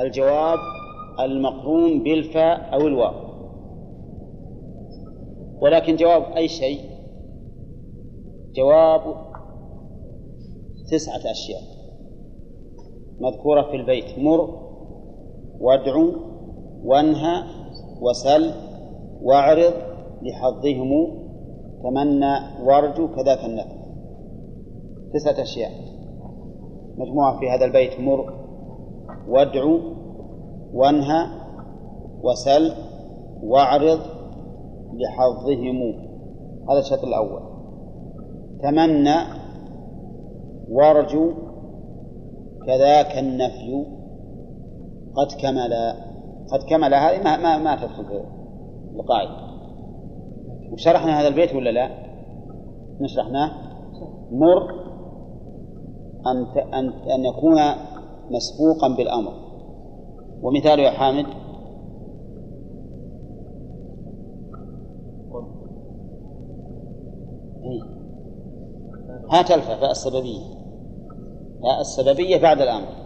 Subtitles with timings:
[0.00, 0.58] الجواب
[1.20, 3.14] المقرون بالفاء أو الواو.
[5.60, 6.80] ولكن جواب أي شيء؟
[8.54, 9.00] جواب
[10.90, 11.60] تسعة أشياء.
[13.20, 14.18] مذكورة في البيت.
[14.18, 14.40] مر
[15.60, 15.94] وادع
[16.84, 17.42] وانهى
[18.00, 18.50] وسل
[19.22, 19.72] واعرض
[20.22, 20.90] لحظهم
[21.82, 22.34] تمنى
[22.64, 23.76] وارجو كذاك النفل
[25.14, 25.70] تسعة أشياء.
[26.96, 28.00] مجموعة في هذا البيت.
[28.00, 28.41] مر
[29.28, 29.64] وادع
[30.74, 31.26] وانهى
[32.22, 32.72] وسل
[33.42, 34.00] واعرض
[34.94, 35.94] لحظهم.
[36.70, 37.40] هذا الشرط الأول.
[38.62, 39.16] تمنى
[40.70, 41.32] وارجو
[42.66, 43.86] كذاك النفي
[45.14, 45.72] قد كمل.
[46.52, 46.94] قد كمل.
[46.94, 48.24] هذه ما ما, تدخل في
[48.94, 49.52] القاعدة.
[50.72, 51.88] وشرحنا هذا البيت ولا لا؟
[53.00, 53.50] نشرحناه.
[54.32, 54.82] مر
[56.26, 57.58] أن أن أن يكون
[58.30, 59.32] مسبوقا بالأمر.
[60.42, 61.26] ومثاله يا حامد.
[67.64, 67.82] إيه.
[69.30, 70.40] هات الفاء فاء السببية.
[71.62, 73.02] فاء السببية بعد الأمر.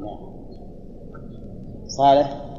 [0.00, 0.32] نعم.
[1.86, 2.51] صالح.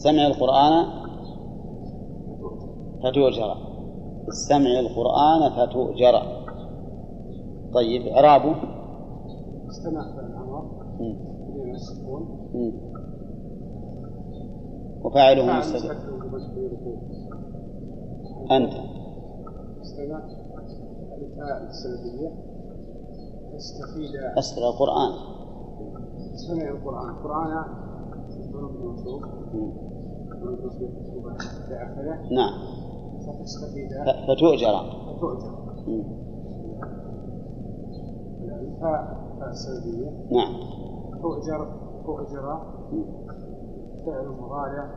[0.00, 0.86] استمع القرآن
[3.02, 3.56] فتؤجر.
[4.28, 6.12] استمع القرآن فتؤجر.
[7.74, 8.54] طيب إعرابه
[9.70, 10.00] استمع
[15.04, 15.92] وفاعله مستتر
[18.50, 18.72] أنت.
[19.80, 20.20] استمع.
[21.16, 22.28] الفاء السلبية.
[23.56, 24.16] استفيد.
[24.38, 25.12] أسر القرآن.
[26.34, 27.10] استمع القرآن.
[27.10, 27.80] القرآن
[32.30, 32.52] نعم.
[34.28, 34.74] فتؤجر.
[40.30, 40.52] نعم.
[42.04, 42.58] تؤجر
[44.06, 44.90] فعل مضارع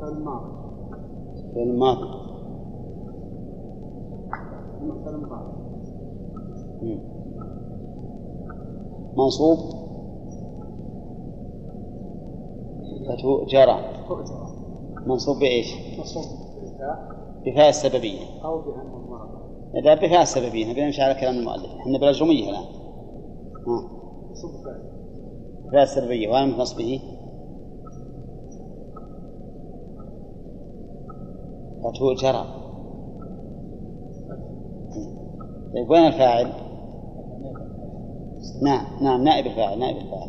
[0.00, 0.50] فعل ماضي
[1.54, 2.06] فعل ماضي
[5.04, 5.52] فعل مضارع
[9.16, 9.85] منصوب؟
[13.08, 13.66] فتؤجر
[14.08, 14.46] تؤجر
[15.06, 16.24] منصوب بإيش؟ منصوب
[17.46, 18.20] بفاء السببية.
[18.44, 18.62] أو
[19.84, 21.72] لا بفاء السببية نبي نمشي على كلام المؤلف.
[21.80, 22.64] إحنا بالأجرمية الآن.
[25.68, 25.82] بفاء.
[25.82, 26.28] السببية.
[26.28, 27.00] وعلامة نصبه
[31.84, 32.44] فتؤجر
[35.74, 36.52] طيب وين الفاعل؟
[38.62, 40.28] نعم نعم نائب الفاعل نائب الفاعل.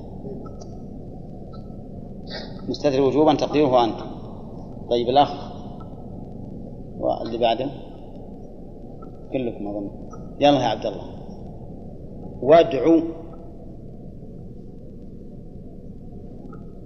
[2.67, 3.99] مستتر وجوبا تقديره أنت.
[4.89, 5.51] طيب الأخ
[6.99, 7.69] واللي بعده؟
[9.33, 9.89] كلكم أظن.
[10.39, 11.03] يلا يا عبد الله.
[12.41, 13.01] وادعو.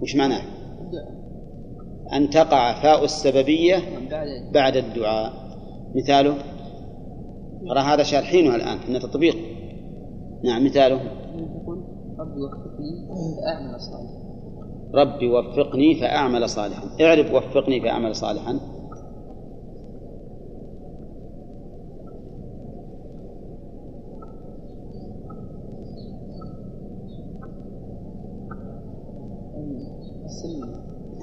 [0.02, 0.42] وش معناه؟
[2.14, 3.78] أن تقع فاء السببية
[4.54, 5.34] بعد الدعاء.
[5.96, 6.34] مثاله؟
[7.70, 9.36] ترى هذا شارحينها الآن إن تطبيق.
[10.44, 11.02] نعم مثاله.
[12.20, 14.21] ربي وفقني فأعمل صالحا
[14.96, 16.84] ربي وفقني فأعمل صالحا.
[17.02, 18.60] اعرف وفقني فأعمل صالحا.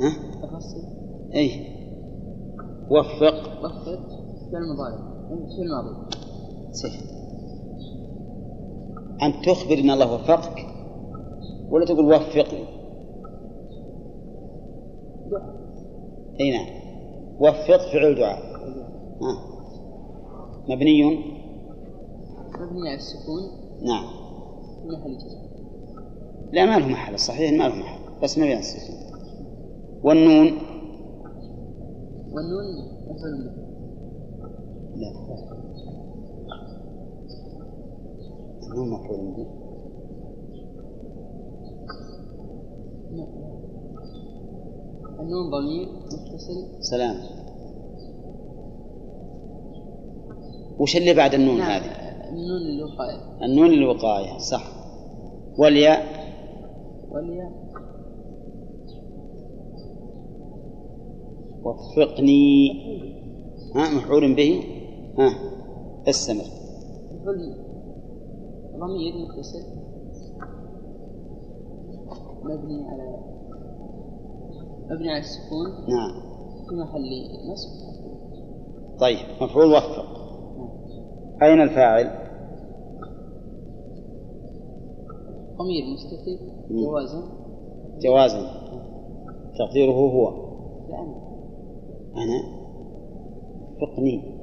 [0.01, 0.13] ها؟
[1.35, 1.51] اي
[2.91, 3.65] وفق.
[3.65, 4.09] وفق.
[4.53, 4.99] فعل مضارع
[5.57, 6.17] في الماضي؟
[6.73, 7.03] صحيح.
[9.23, 10.67] أن تخبر أن الله وفقك
[11.71, 12.78] ولا تقول وفقني؟
[16.41, 16.67] أي نعم.
[17.41, 18.39] وفق فعل دعاء.
[20.69, 21.05] مبني.
[22.61, 23.43] مبني على السكون.
[23.83, 24.05] نعم.
[24.87, 25.19] محل
[26.53, 27.19] لا ما له محل.
[27.19, 28.21] صحيح ما له محل.
[28.23, 28.97] بس مبني على السكون
[30.03, 30.47] والنون؟
[32.33, 32.65] والنون
[33.09, 33.45] مفعول
[34.97, 35.11] لا.
[38.63, 39.47] النون مفعول به.
[45.21, 46.83] النون ضمير متصل.
[46.83, 47.17] سلام.
[50.79, 51.71] وش اللي بعد النون نعم.
[51.71, 51.91] هذه؟
[52.29, 54.65] النون للوقاية النون للوقاية صح.
[55.59, 56.03] والياء؟
[57.11, 57.53] والياء.
[61.65, 62.71] وفقني.
[63.75, 64.63] ها مفعول به؟
[65.19, 65.31] ها
[66.09, 66.45] استمر.
[68.79, 69.63] ضمير متصل.
[72.43, 73.38] مبني على
[74.91, 75.69] مبني على السكون.
[75.89, 76.29] نعم.
[76.69, 77.89] في محل نصب
[79.01, 80.19] طيب مفعول وفق
[81.43, 82.29] أين الفاعل؟
[85.59, 86.39] ضمير مستتر.
[86.71, 87.23] جوازا.
[87.99, 88.51] جوازا.
[89.59, 90.31] تقديره هو.
[90.89, 91.15] لا أنا.
[92.17, 92.43] أنا
[93.81, 94.39] فقني.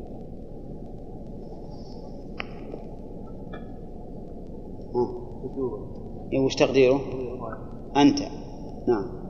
[4.95, 5.25] ها
[6.33, 7.00] إيه، وش تقديره؟
[7.98, 8.19] أنت.
[8.88, 9.25] نعم.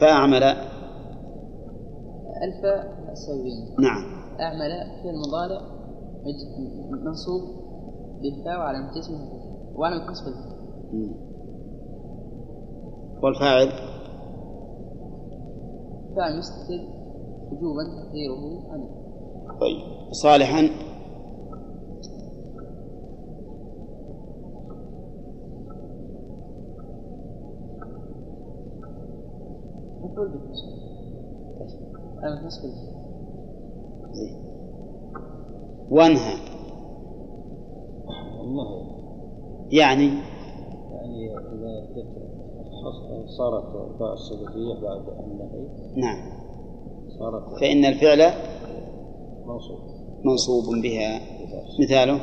[0.00, 0.42] فأعمل
[2.42, 2.64] ألف
[3.12, 4.02] السببية نعم.
[4.40, 4.70] أعمل
[5.02, 5.60] فعل مضارع
[6.24, 7.42] مج- منصوب
[8.22, 8.78] بالفاء وعلى
[10.10, 10.56] نصب الفاء
[10.92, 11.14] مم.
[13.22, 13.68] والفاعل؟
[16.16, 16.80] فاعل مستتر
[17.52, 18.88] وجوبا تقديره أنا.
[19.60, 20.12] طيب.
[20.12, 20.68] صالحا؟
[32.22, 32.96] على نصب الفاء
[34.12, 34.36] زين.
[35.90, 36.36] وانهى.
[38.38, 38.86] والله.
[39.72, 40.06] يعني؟
[40.92, 42.06] يعني إذا
[43.26, 45.68] صارت باء السببية بعد النهي.
[45.96, 46.32] نعم.
[47.18, 48.32] صارت فإن الفعل
[49.46, 49.78] منصوب.
[50.24, 51.20] منصوب بها.
[51.80, 52.20] مثاله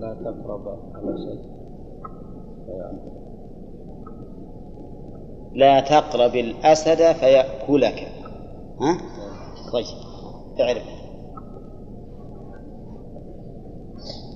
[0.00, 1.40] لا لا تقرب الأسد
[2.66, 2.98] فيعني
[5.54, 8.08] لا تقرب الأسد فيأكلك.
[8.80, 8.98] ها؟
[9.72, 9.86] طيب
[10.60, 10.82] اعرف.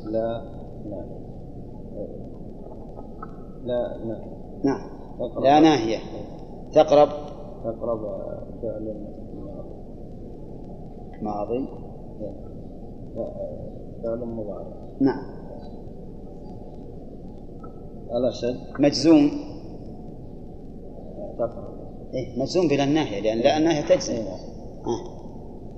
[0.04, 0.42] لا
[0.84, 1.04] لا.
[3.64, 4.20] لا لا.
[4.64, 4.90] نعم.
[5.42, 5.98] لا ناهية.
[6.72, 7.08] تقرب.
[7.64, 8.00] تقرب
[8.62, 9.06] فعل
[11.22, 11.68] ماضي.
[14.02, 14.66] فعل مضارع.
[15.00, 15.43] نعم.
[18.14, 19.30] الأسد مجزوم.
[22.14, 25.14] إيه مجزوم بلا الناهية لأن لا الناهية تجزم إيه، ها.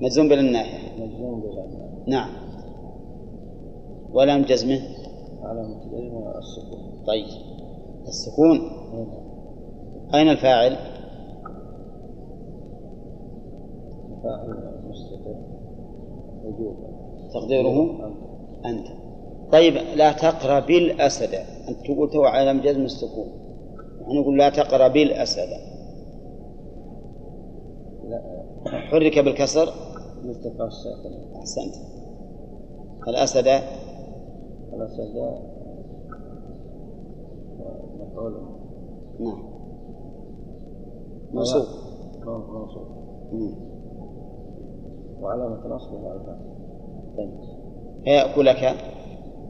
[0.00, 2.30] مجزوم بلا الناهية مجزوم بالأمر نعم.
[4.12, 4.80] ولم جزمه
[5.42, 7.04] علامة الجزم السكون.
[7.06, 7.26] طيب.
[8.08, 8.58] السكون.
[8.92, 9.26] هنا
[10.14, 10.76] أين الفاعل؟
[14.22, 15.36] فاعل مستتر
[16.44, 16.86] وجوبا
[17.34, 17.98] تقديره؟
[18.66, 18.86] أنت.
[19.52, 23.28] طيب لا تقرب الأسد أنت تقول تو على جزم السكون.
[24.02, 25.48] نحن نقول لا تقرب الأسد
[28.66, 29.68] حرك بالكسر.
[30.24, 31.74] الساكن أحسنت.
[33.08, 33.48] الأسد.
[34.72, 35.16] الأسد.
[38.00, 38.32] مفعول
[39.20, 39.42] نعم.
[41.32, 41.66] منصوب
[42.26, 42.86] منصوب.
[45.20, 46.38] وعلامة نصبه الفاء
[47.16, 47.30] طيب.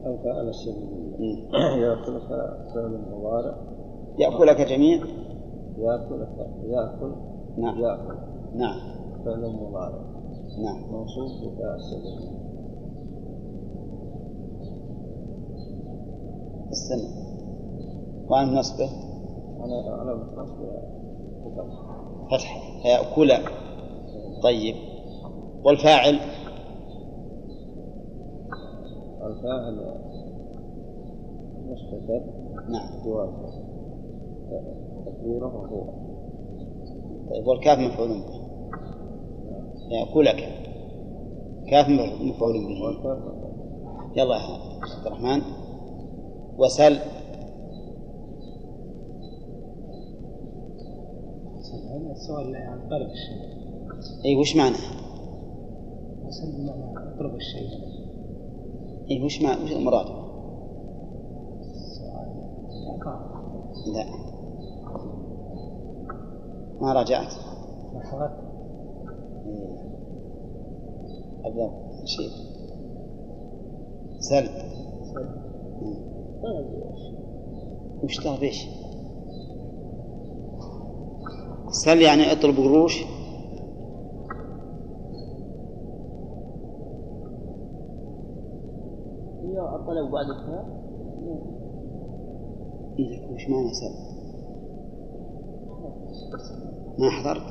[0.07, 1.81] الفاء السببية مم.
[1.81, 2.27] يأكلك
[2.73, 3.57] فعل مضارع
[4.19, 4.97] يأكلك جميع
[5.77, 6.29] يأكلك
[6.63, 7.15] يأكل.
[7.57, 7.79] نعم.
[7.79, 8.17] يأكل.
[8.55, 8.79] نعم.
[9.25, 10.01] فعل مضارع
[10.63, 10.93] نعم.
[10.93, 12.37] منصوب بفاء السببية
[16.71, 17.27] استنى.
[18.29, 18.89] وعن نصبه؟
[19.61, 20.71] على نصبه
[21.45, 21.97] بفتح
[22.31, 23.31] فتحة فيأكل
[24.43, 24.75] طيب.
[25.63, 26.19] والفاعل؟
[29.21, 29.77] الفاعل
[31.65, 32.21] مستتر
[32.69, 33.29] نعم جواز
[35.05, 35.83] تقديره هو.
[37.29, 38.47] طيب والكاف مفعول به.
[39.89, 40.41] يأكلك
[41.67, 41.89] كاف
[42.21, 42.79] مفعول به.
[44.15, 44.41] يلا يا
[44.97, 45.41] عبد الرحمن.
[46.57, 46.97] وسل.
[51.89, 53.57] هذا السؤال عن طلب الشيء.
[54.25, 54.75] اي وش معنى؟
[56.25, 57.96] وسل بمعنى اطلب الشيء.
[59.11, 60.05] اي وش معنى وش المراد؟
[63.93, 64.05] لا.
[66.81, 67.33] ما راجعت.
[69.45, 69.77] إيه.
[71.45, 71.71] أبدأ
[72.05, 72.29] شيء
[74.19, 74.49] سل
[78.03, 78.67] وش طلب إيش؟
[81.71, 83.03] سل يعني اطلب قروش.
[89.87, 90.25] الطلب بعد
[92.99, 93.93] إيه وش معنى سل؟
[96.99, 97.43] ما حضرت؟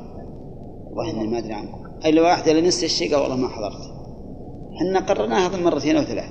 [0.86, 3.96] والله إني ما أدري عنكم الا واحد اللي نسي الشيء قال والله ما حضرت.
[4.76, 6.24] إحنا قررناها اظن مرتين أو ثلاث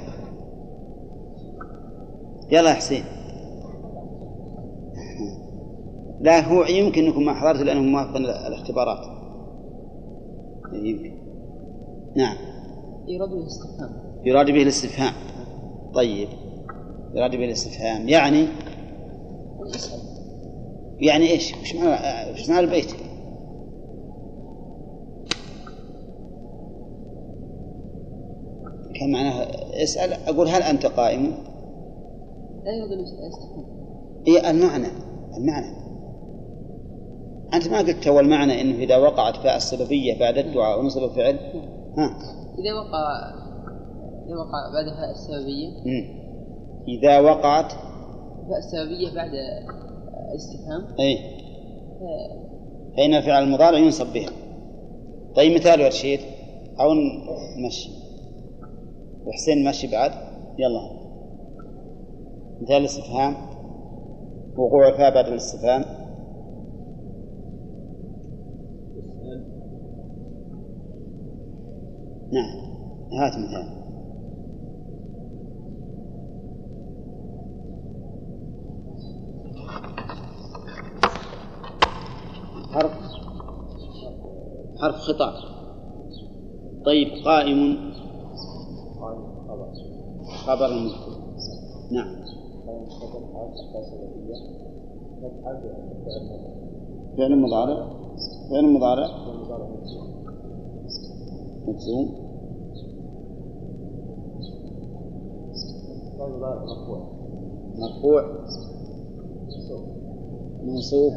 [2.52, 3.04] يلا يا حسين.
[6.22, 9.06] لا هو يمكن أنكم ما حضرت لأنه موافق الاختبارات.
[10.74, 11.18] يمكن.
[12.16, 12.38] نعم.
[13.08, 13.90] يراد به الاستفهام.
[14.26, 15.14] يراد به الاستفهام.
[15.96, 16.28] طيب.
[17.16, 18.10] يراد به الاستفهام.
[18.10, 18.48] يعني؟
[21.00, 22.92] يعني إيش؟ وش معنى وش معنى البيت؟
[29.00, 29.48] كان معناها
[29.84, 31.24] اسأل أقول هل أنت قائم؟
[32.64, 33.66] لا يراد به الاستفهام
[34.28, 34.88] إيه المعنى
[35.38, 35.86] المعنى.
[37.54, 41.40] أنت ما قلت تو المعنى إنه إذا وقعت فاء السببية بعد الدعاء ونصب الفعل.
[41.98, 42.18] ها.
[42.60, 43.45] إذا وقع
[44.26, 45.70] إذا وقع بعد فاء السببية.
[45.70, 46.26] مم.
[46.88, 47.72] إذا وقعت؟
[48.50, 49.32] فاء السببية بعد
[50.32, 51.00] الاستفهام.
[51.00, 51.18] أي.
[52.98, 54.30] فإن الفعل المضارع ينصب بها.
[55.36, 56.20] طيب مثال يا رشيد
[56.80, 56.94] أو
[57.64, 57.90] نمشي
[59.26, 60.12] وحسين مشي بعد.
[60.60, 60.90] يلا.
[62.62, 63.36] مثال الاستفهام.
[64.58, 65.82] وقوع الفاء بعد الاستفهام.
[72.32, 72.66] نعم.
[73.12, 73.85] هات مثال.
[82.74, 82.92] حرف.
[84.82, 85.34] حرف خطاب
[86.86, 87.92] طيب قائم.
[90.46, 91.16] خبر المذكور
[91.92, 92.16] نعم.
[97.18, 97.88] فعل مضارع.
[98.50, 99.08] فعل مضارع.
[101.68, 102.26] مجزوم
[107.78, 108.46] مرفوع
[110.64, 111.14] منصوب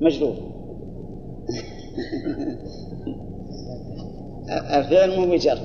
[0.00, 0.36] مجرور
[4.50, 5.58] الفعل مو بجر.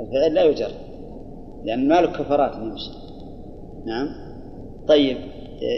[0.00, 0.70] الفعل لا يجر
[1.64, 2.90] لأن ما له كفرات يمشي
[3.86, 4.08] نعم.
[4.88, 5.16] طيب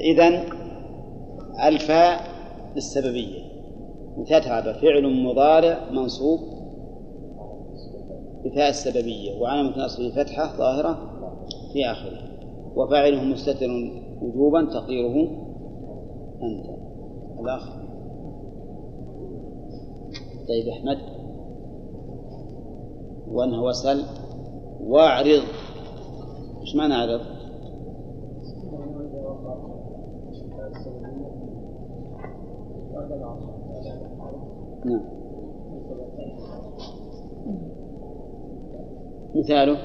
[0.05, 0.43] إذا
[1.69, 2.21] الفاء
[2.75, 3.47] للسببية.
[4.17, 6.56] مثال هذا فعل مضارع منصوب
[8.47, 10.99] بفاء السببية وعلامة نصبه فتحة ظاهرة
[11.73, 12.19] في آخره
[12.77, 13.69] وفاعله مستتر
[14.23, 15.29] وجوبا تقديره
[16.43, 16.67] أنت.
[17.41, 17.77] الأخ.
[20.49, 20.99] طيب أحمد.
[23.29, 24.03] وأنه وسل
[24.81, 25.43] واعرض.
[26.61, 27.21] إيش معنى اعرض؟
[34.85, 35.16] نعم.
[39.37, 39.79] مثاله.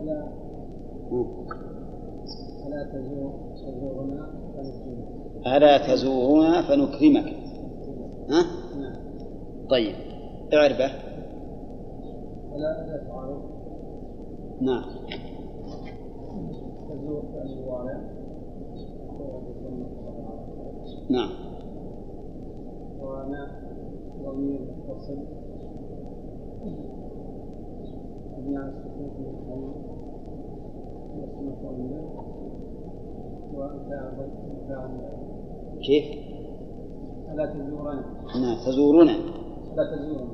[0.00, 0.32] ألا.
[2.66, 5.46] ألا تزور تزورنا فنكرمك.
[5.46, 7.32] ألا تزورنا فنكرمك.
[8.30, 8.42] ها؟
[8.78, 8.96] نعم.
[9.70, 9.94] طيب.
[10.54, 10.90] اعربه
[12.54, 12.70] ألا
[14.60, 14.84] نعم.
[16.88, 17.22] تزور
[21.10, 21.30] نعم.
[23.00, 23.46] وأنا
[24.24, 25.18] ضمير متصل.
[28.38, 28.72] مبني على
[33.54, 33.92] وأنت
[35.82, 36.04] كيف؟
[37.32, 38.04] ألا تزورنا.
[38.40, 39.12] نعم تزورنا.
[39.72, 40.26] ألا تزورنا.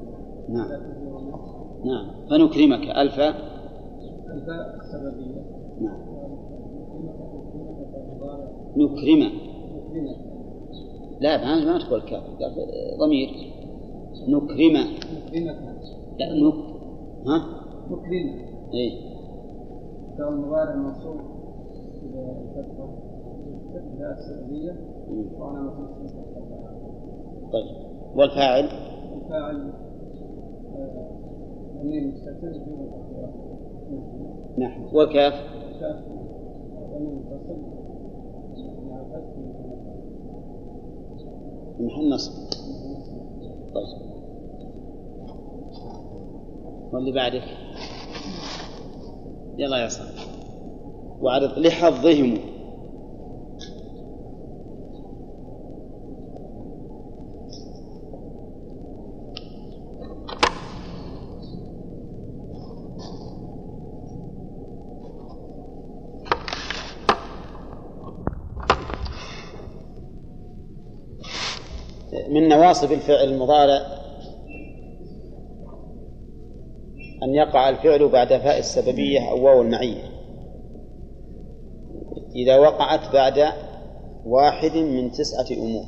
[0.48, 0.66] نعم.
[0.66, 1.36] ألا تزورنا.
[1.84, 2.26] نعم.
[2.30, 2.96] فنكرمك.
[2.96, 3.20] ألف.
[4.32, 5.42] الفاء السببية
[5.80, 5.98] نعم.
[8.76, 9.32] نكرمك.
[11.20, 12.54] لا ما ما تقول كاف قال
[12.98, 13.28] ضمير.
[14.28, 15.66] نكرم نكرمك
[16.18, 16.54] لا نك
[17.26, 17.38] ها؟
[17.90, 19.00] نكرمك إي.
[20.18, 21.20] فعل المضارع منصوب
[27.52, 27.66] طيب.
[28.16, 28.64] والفاعل؟
[29.14, 29.72] الفاعل
[30.76, 31.08] آه،
[31.82, 33.32] ضمير مستتر الأخيرة
[34.58, 35.34] نحن والكاف
[35.80, 35.96] شاف
[36.92, 37.78] ضمير متصل
[41.80, 42.32] محل نصب
[43.74, 44.08] طيب.
[46.92, 47.42] واللي بعدك؟
[49.58, 50.20] يلا يا صاحبي.
[51.20, 52.38] وعرض لحظهم.
[72.68, 73.80] من نواصب الفعل المضارع
[77.22, 80.02] أن يقع الفعل بعد فاء السببية أو واو المعية.
[82.36, 83.52] إذا وقعت بعد
[84.26, 85.84] واحد من تسعة أمور.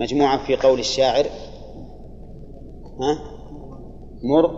[0.00, 1.24] مجموعة في قول الشاعر.
[3.00, 3.18] ها؟
[4.22, 4.50] مر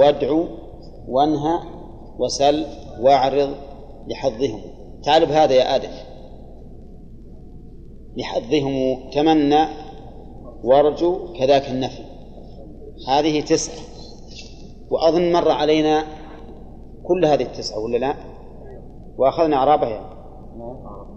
[0.00, 0.46] وادعو
[1.08, 1.58] وانهى
[2.18, 2.66] وسل
[3.00, 3.50] واعرض
[4.06, 4.60] لحظهم.
[5.02, 5.90] تعال بهذا يا آدم.
[8.16, 9.64] لحظهم تمنى
[10.64, 12.02] وارجو كذاك النفي.
[13.08, 13.84] هذه تسعة.
[14.90, 16.04] وأظن مر علينا
[17.04, 18.14] كل هذه التسعة ولا لا؟
[19.18, 20.14] وأخذنا أعرابها يعني.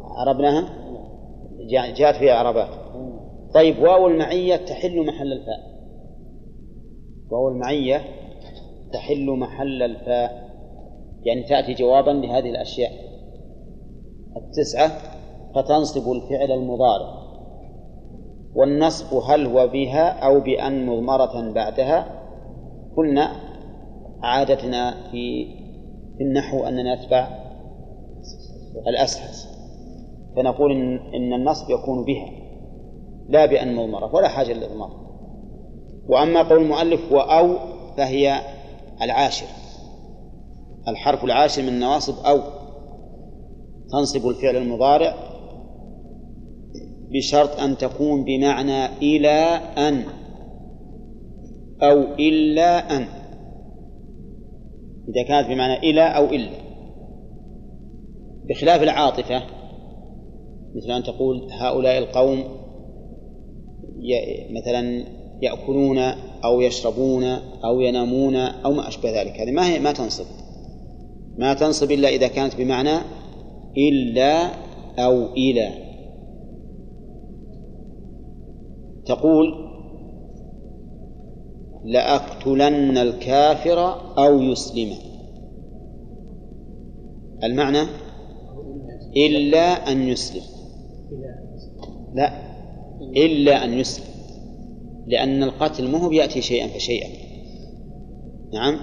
[0.04, 0.70] عربناها
[1.70, 2.70] جاءت فيها أعرابات
[3.54, 5.60] طيب واو المعية تحل محل الفاء.
[7.32, 8.02] واو المعية
[8.94, 10.48] تحل محل الفاء.
[11.24, 12.92] يعني تأتي جوابا لهذه الأشياء.
[14.38, 15.17] التسعة
[15.58, 17.28] فتنصب الفعل المضارع.
[18.56, 22.06] والنصب هل هو بها أو بأن مضمرة بعدها؟
[22.98, 23.32] قلنا
[24.24, 25.46] عادتنا في
[26.18, 27.28] في النحو أننا نتبع
[28.88, 29.52] الأسهل
[30.36, 32.32] فنقول إن, إن النصب يكون بها
[33.30, 34.92] لا بأن مضمرة ولا حاجة للإضمار.
[36.10, 37.56] وأما قول المؤلف وأو
[37.98, 38.40] فهي
[39.02, 39.48] العاشر.
[40.88, 42.40] الحرف العاشر من النواصب أو.
[43.92, 45.37] تنصب الفعل المضارع
[47.12, 50.04] بشرط أن تكون بمعنى إلى أن
[51.82, 53.08] أو إلا أن.
[55.10, 56.68] إذا كانت بمعنى إلى أو إلا.
[58.50, 59.44] بخلاف العاطفة
[60.76, 62.44] مثل أن تقول هؤلاء القوم
[64.50, 65.04] مثلا
[65.42, 65.98] يأكلون
[66.44, 67.24] أو يشربون
[67.66, 69.42] أو ينامون أو ما أشبه ذلك.
[69.42, 70.26] هذه ما هي ما تنصب.
[71.38, 72.98] ما تنصب إلا إذا كانت بمعنى
[73.78, 74.50] إلا
[75.00, 75.87] أو إلى.
[79.08, 79.68] تقول
[81.86, 84.94] لأقتلن الكافر أو يسلم.
[87.44, 87.82] المعنى
[89.18, 90.44] إلا أن يسلم.
[92.14, 92.32] لا
[93.02, 94.06] إلا أن يسلم.
[95.08, 97.10] لأن القتل مو بيأتي شيئا فشيئا.
[98.54, 98.80] نعم.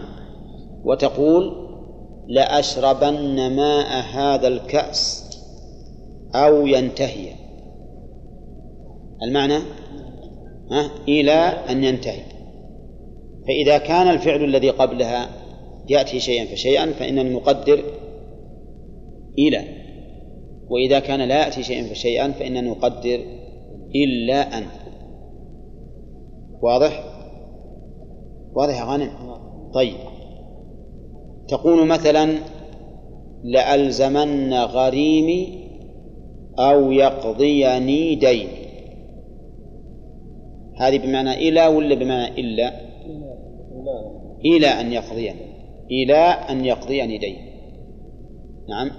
[0.85, 1.65] وتقول
[2.29, 5.25] لأشربن ماء هذا الكأس
[6.35, 7.33] أو ينتهي.
[9.23, 9.59] المعنى
[11.09, 11.33] إلى
[11.71, 12.23] أن ينتهي.
[13.47, 15.29] فإذا كان الفعل الذي قبلها
[15.89, 17.83] يأتي شيئا فشيئا فإننا نقدر
[19.39, 19.65] إلى.
[20.71, 23.21] وإذا كان لا يأتي شيئا فشيئا فإننا نقدر
[23.95, 24.65] إلا أن.
[26.63, 27.05] واضح؟
[28.55, 29.11] واضح يا غانم؟
[29.75, 29.97] طيب.
[31.49, 32.39] تقول مثلا
[33.45, 35.65] لألزمن غريمي
[36.59, 38.49] أو يقضيني دين
[40.77, 42.73] هذه بمعنى إلى ولا بمعنى إلا؟
[44.45, 45.55] إلى أن يقضيني
[45.91, 47.37] إلى أن يقضيني دين
[48.69, 48.91] نعم.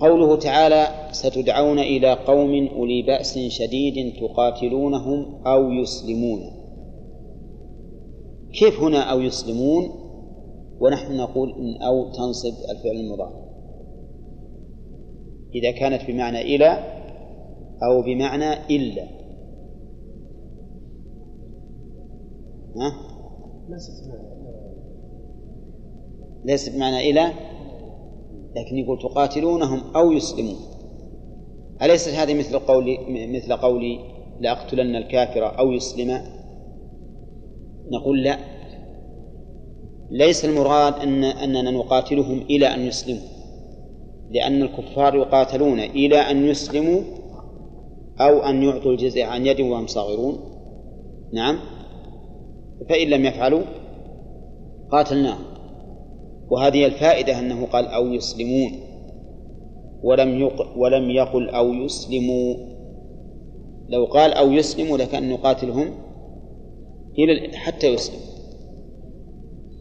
[0.00, 6.40] قوله تعالى ستدعون إلى قوم أولي بأس شديد تقاتلونهم أو يسلمون.
[8.52, 10.08] كيف هنا أو يسلمون؟
[10.80, 13.48] ونحن نقول إن أو تنصب الفعل المضارع
[15.54, 16.97] إذا كانت بمعنى إلى
[17.82, 19.04] أو بمعنى إلا.
[22.76, 22.92] ها؟
[26.44, 27.32] ليست بمعنى إلى
[28.56, 30.56] لكن يقول تقاتلونهم أو يسلمون.
[31.82, 33.98] أليست هذه مثل قولي مثل قولي
[34.40, 36.22] لأقتلن الكافر أو يسلم؟
[37.92, 38.38] نقول لا.
[40.10, 43.28] ليس المراد أن أننا نقاتلهم إلى أن يسلموا
[44.30, 47.00] لأن الكفار يقاتلون إلى أن يسلموا
[48.20, 50.38] أو أن يعطوا الجزية عن يد وهم صاغرون.
[51.32, 51.58] نعم.
[52.88, 53.62] فإن لم يفعلوا
[54.90, 55.44] قاتلناهم.
[56.50, 58.72] وهذه الفائدة أنه قال أو يسلمون.
[60.02, 62.54] ولم يق ولم يقل أو يسلموا.
[63.88, 65.90] لو قال أو يسلموا لكأن نقاتلهم
[67.18, 68.28] إلى حتى يسلموا.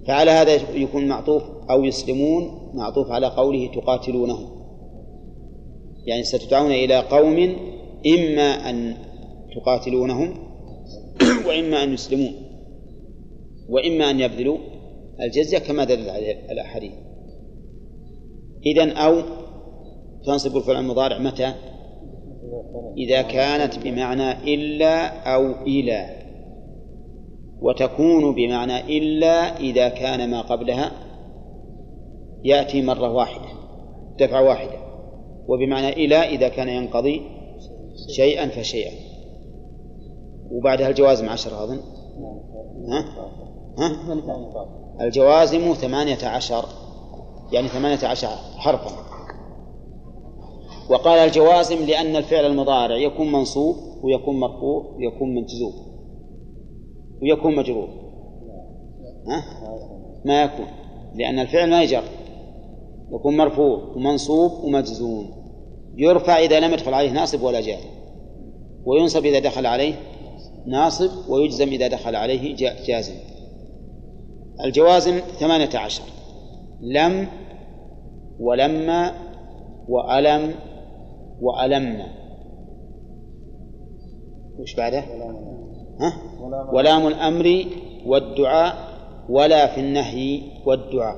[0.07, 4.57] فعلى هذا يكون معطوف أو يسلمون معطوف على قوله تقاتلونهم.
[6.05, 7.55] يعني ستدعون إلى قوم
[8.05, 8.95] إما أن
[9.55, 10.33] تقاتلونهم
[11.47, 12.33] وإما أن يسلمون
[13.69, 14.57] وإما أن يبذلوا
[15.21, 16.91] الجزية كما دل عليه الأحاديث.
[18.65, 19.21] إذن أو
[20.25, 21.53] تنصب الفعل المضارع متى؟
[22.97, 26.17] إذا كانت بمعنى إلا أو إلى.
[27.61, 30.91] وتكون بمعنى إلا إذا كان ما قبلها
[32.43, 33.49] يأتي مرة واحدة
[34.19, 34.87] دفعة واحدة.
[35.47, 37.36] وبمعنى إلى إذا كان ينقضي
[38.07, 38.91] شيئا فشيئا.
[40.51, 41.79] وبعدها الجوازم عشر أظن.
[42.89, 43.05] ها؟
[43.77, 43.91] ها؟
[45.01, 46.65] الجوازم ثمانية عشر
[47.51, 48.91] يعني ثمانية عشر حرفا.
[50.89, 55.73] وقال الجوازم لأن الفعل المضارع يكون منصوب ويكون مرفوع ويكون مجزوم
[57.21, 57.89] ويكون مجرور.
[59.27, 59.43] ها؟
[60.25, 60.65] ما يكون
[61.15, 62.03] لأن الفعل ما يجر.
[63.11, 65.37] يكون مرفوع ومنصوب ومجزوم.
[65.97, 67.96] يرفع إذا لم يدخل عليه ناصب ولا جازم
[68.87, 69.93] وينصب إذا دخل عليه
[70.65, 73.15] ناصب ويجزم إذا دخل عليه جازم.
[74.63, 76.03] الجوازم ثمانية عشر.
[76.81, 77.27] لم
[78.39, 79.11] ولما
[79.89, 80.55] وألم
[81.41, 82.07] وألمنا
[84.59, 85.03] وش بعده؟
[85.99, 86.13] ها؟
[86.73, 87.65] ولام الأمر
[88.05, 88.75] والدعاء
[89.29, 91.17] ولا في النهي والدعاء.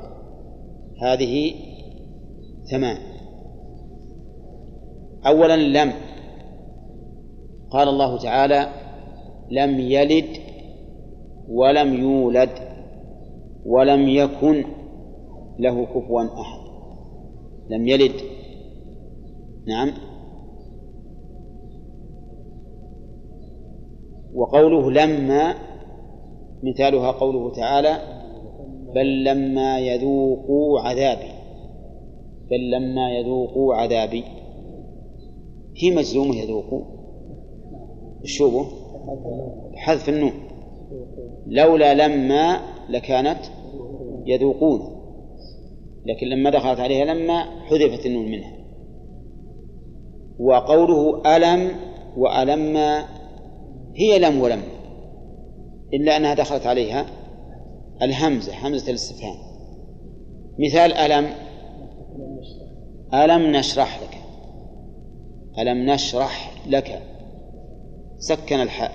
[1.02, 1.54] هذه
[2.72, 2.98] ثمان.
[5.28, 5.94] أولا لم.
[7.72, 8.68] قال الله تعالى
[9.52, 10.38] لم يلد
[11.50, 12.50] ولم يولد
[13.66, 14.66] ولم يكن
[15.60, 16.60] له كفوا أحد.
[17.70, 18.22] لم يلد.
[19.68, 19.92] نعم.
[24.34, 25.54] وقوله لما
[26.64, 27.98] مثالها قوله تعالى
[28.96, 31.32] بل لما يذوقوا عذابي.
[32.52, 34.24] بل لما يذوقوا عذابي.
[35.78, 36.99] هي مجزومة يذوقوا.
[38.24, 38.68] الشوبه
[39.76, 40.34] حذف النون.
[41.48, 43.40] لولا لما لكانت
[44.26, 45.00] يذوقون.
[46.06, 48.52] لكن لما دخلت عليها لما حذفت النون منها.
[50.40, 51.72] وقوله ألم
[52.18, 52.78] وألم
[53.96, 54.62] هي لم ولم.
[55.94, 57.06] إلا أنها دخلت عليها
[58.02, 59.36] الهمزة همزة الاستفهام.
[60.60, 61.30] مثال ألم.
[63.14, 64.18] ألم نشرح لك.
[65.60, 67.02] ألم نشرح لك.
[68.20, 68.92] سكن الحاء.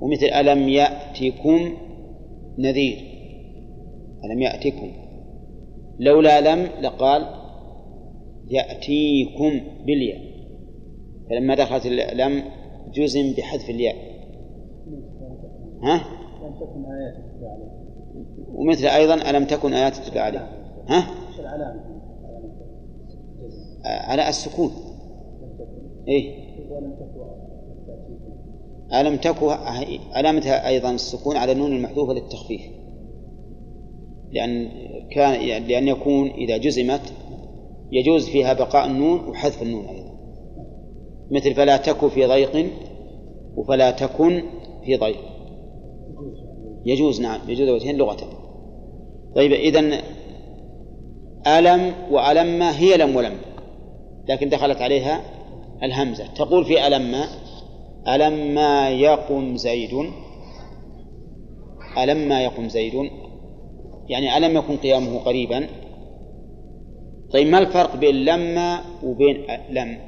[0.00, 1.72] ومثل ألم يأتكم
[2.58, 2.98] نذير.
[4.24, 4.92] ألم يأتكم.
[5.98, 7.26] لولا لم لقال
[8.50, 10.20] يأتيكم بالياء.
[11.30, 12.42] فلما دخلت لم
[12.92, 13.96] جزم بحذف الياء.
[15.82, 16.04] ها؟
[18.54, 20.48] ومثل أيضا ألم تكن آيات تتلى عليه.
[20.88, 21.06] ها؟
[23.84, 24.70] على السكون.
[26.08, 26.48] إيه؟
[28.94, 29.46] ألم تكن
[30.12, 32.60] علامتها أيضا السكون على النون المحذوفة للتخفيف؟
[34.32, 34.68] لأن
[35.10, 37.12] كان لأن يكون إذا جزمت
[37.92, 40.18] يجوز فيها بقاء النون وحذف النون أيضا.
[41.30, 42.66] مثل فلا تك في ضيق
[43.56, 44.42] وفلا تكن
[44.84, 45.20] في ضيق.
[46.86, 48.16] يجوز نعم يجوز وجهين لغة
[49.34, 50.00] طيب إذا
[51.46, 53.36] ألم وألم هي لم ولم؟
[54.28, 55.20] لكن دخلت عليها
[55.82, 56.26] الهمزة.
[56.26, 57.24] تقول في ألم
[58.08, 59.90] ألم ما يقم زيد؟
[61.98, 62.92] ألم ما يقم زيد؟
[64.08, 65.66] يعني ألم يكن قيامه قريبا؟
[67.32, 69.36] طيب ما الفرق بين لما وبين
[69.70, 69.98] لم؟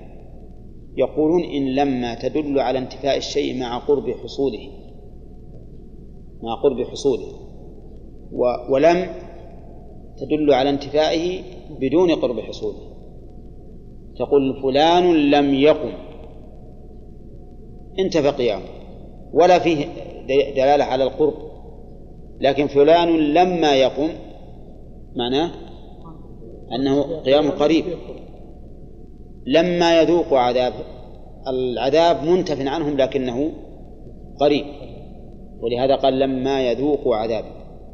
[0.97, 4.69] يقولون إن لما تدل على انتفاء الشيء مع قرب حصوله
[6.43, 7.27] مع قرب حصوله.
[8.33, 9.07] و- ولم
[10.19, 11.43] تدل على انتفائه
[11.81, 12.79] بدون قرب حصوله.
[14.19, 15.93] تقول فلان لم يقم.
[18.01, 18.65] انتفى قيامه.
[19.33, 19.87] ولا فيه
[20.57, 21.35] دلالة على القرب.
[22.41, 24.09] لكن فلان لما يقم
[25.17, 25.51] معناه
[26.75, 27.85] أنه قيام قريب.
[29.47, 30.73] لما يذوق عذاب
[31.49, 33.51] العذاب منتف عنهم لكنه
[34.41, 34.65] قريب.
[35.61, 37.45] ولهذا قال لما يذوق عذاب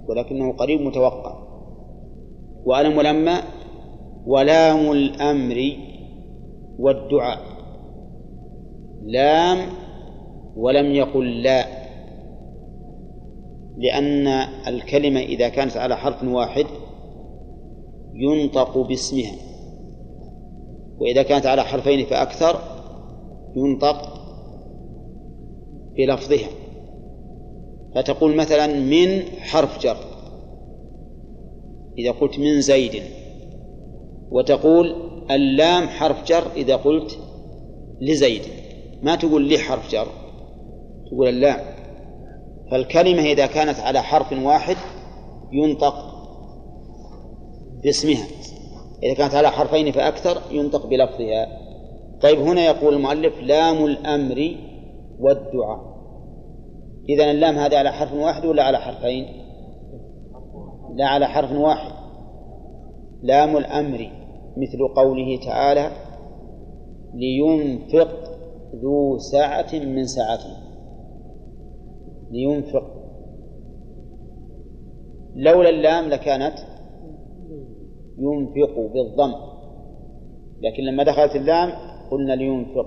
[0.09, 1.47] ولكنه قريب متوقع.
[2.65, 3.41] وألم لما
[4.27, 5.77] ولام الأمر
[6.79, 7.39] والدعاء.
[9.05, 9.59] لام
[10.57, 11.67] ولم يقل لا
[13.79, 14.27] لأن
[14.69, 16.67] الكلمة إذا كانت على حرف واحد
[18.15, 19.35] ينطق باسمها
[20.99, 22.61] وإذا كانت على حرفين فأكثر
[23.57, 24.17] ينطق
[25.97, 26.49] بلفظها.
[27.95, 29.97] فتقول مثلا من حرف جر
[31.99, 33.03] إذا قلت من زيد
[34.31, 34.95] وتقول
[35.31, 37.19] اللام حرف جر إذا قلت
[38.01, 38.43] لزيد
[39.03, 40.26] ما تقول لي حرف جر.
[41.11, 41.61] تقول اللام
[42.71, 44.77] فالكلمة إذا كانت على حرف واحد
[45.53, 45.95] ينطق
[47.83, 48.27] باسمها.
[49.03, 51.47] إذا كانت على حرفين فأكثر ينطق بلفظها.
[52.23, 54.57] طيب هنا يقول المؤلف لام الأمر
[55.21, 55.97] والدعاء.
[57.09, 59.27] إذا اللام هذه على حرف واحد ولا على حرفين؟
[60.95, 61.93] لا على حرف واحد.
[63.23, 64.11] لام الأمر
[64.57, 65.91] مثل قوله تعالى
[67.15, 68.09] لينفق
[68.83, 70.66] ذو سعة من سعته
[72.37, 72.87] لينفق
[75.37, 76.59] لولا اللام لكانت
[78.19, 79.35] ينفق بالضم.
[80.61, 81.73] لكن لما دخلت اللام
[82.11, 82.87] قلنا لينفق.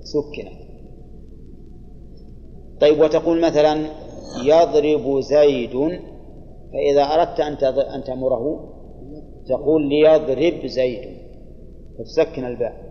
[0.00, 0.68] سكنت.
[2.80, 3.74] طيب وتقول مثلا
[4.44, 6.00] يضرب زيد
[6.72, 7.54] فإذا أردت أن
[7.94, 8.74] أن تأمره
[9.48, 11.18] تقول ليضرب زيد.
[11.98, 12.88] فتسكن الباء.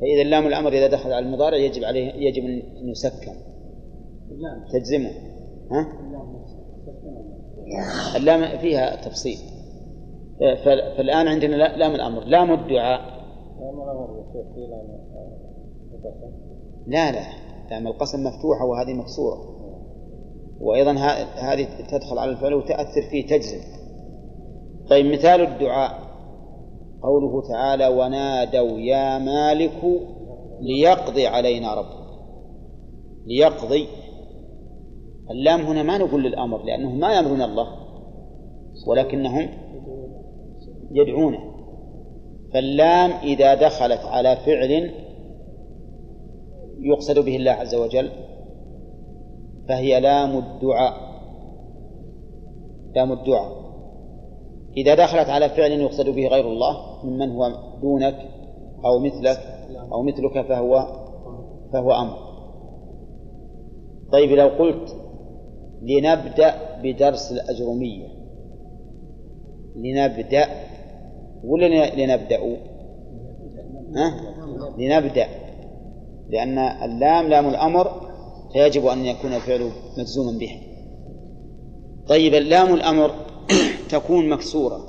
[0.00, 3.53] فإذا اللام الأمر إذا دخل على المضارع يجب عليه يجب أن يسكن.
[4.72, 5.10] تجزمه
[5.70, 5.86] ها؟
[8.16, 9.38] اللام فيها تفصيل.
[10.96, 13.00] فالآن عندنا لام الأمر لام الدعاء.
[16.86, 17.22] لا لا
[17.70, 19.54] لام القسم مفتوحة وهذه مكسورة.
[20.60, 20.92] وأيضا
[21.36, 23.60] هذه تدخل على الفعل وتأثر فيه تجزم.
[24.90, 26.04] طيب مثال الدعاء.
[27.02, 30.02] قوله تعالى ونادوا يا مالك
[30.60, 32.04] ليقضي علينا ربك.
[33.26, 33.86] ليقضي
[35.30, 37.66] اللام هنا ما نقول للأمر لأنه ما يأمرون الله
[38.86, 39.48] ولكنهم
[40.90, 41.38] يدعونه.
[42.52, 44.90] فاللام إذا دخلت على فعل
[46.80, 48.10] يقصد به الله عز وجل
[49.68, 50.94] فهي لام الدعاء.
[52.96, 53.64] لام الدعاء.
[54.76, 58.16] إذا دخلت على فعل يقصد به غير الله ممن هو دونك
[58.84, 59.38] أو مثلك
[59.92, 60.86] أو مثلك فهو
[61.72, 62.16] فهو أمر.
[64.12, 65.03] طيب لو قلت
[65.84, 68.08] لنبدأ بدرس الأجرمية
[69.76, 70.46] لنبدأ
[71.44, 72.38] ولا لنبدأ؟
[73.96, 74.34] ها؟
[74.78, 75.26] لنبدأ.
[76.28, 78.10] لأن اللام لام الأمر
[78.52, 80.60] فيجب أن يكون الفعل مجزوما به.
[82.08, 83.10] طيب اللام الأمر
[83.90, 84.80] تكون مكسورة.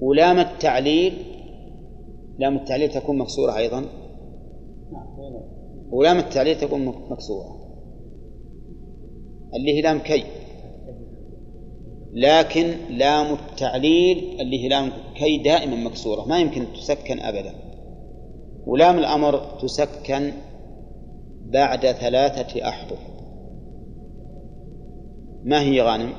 [0.00, 1.22] ولام التعليل
[2.38, 3.84] لام التعليل تكون مكسورة أيضا.
[5.90, 7.55] ولام التعليل تكون مكسورة.
[9.56, 10.24] اللي هي لام كي.
[12.12, 17.54] لكن لام التعليل اللي هي لام كي دائما مكسورة ما يمكن تسكن أبدا.
[18.66, 20.32] ولام الأمر تسكن
[21.46, 22.98] بعد ثلاثة أحرف.
[25.44, 26.12] ما هي غانم؟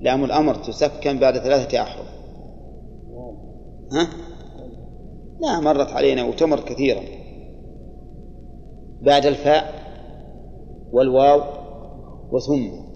[0.00, 2.06] لام الأمر تسكن بعد ثلاثة أحرف.
[3.92, 4.08] ها؟
[5.40, 7.00] لا مرت علينا وتمر كثيرا.
[9.02, 9.74] بعد الفاء
[10.92, 11.59] والواو
[12.32, 12.90] وثم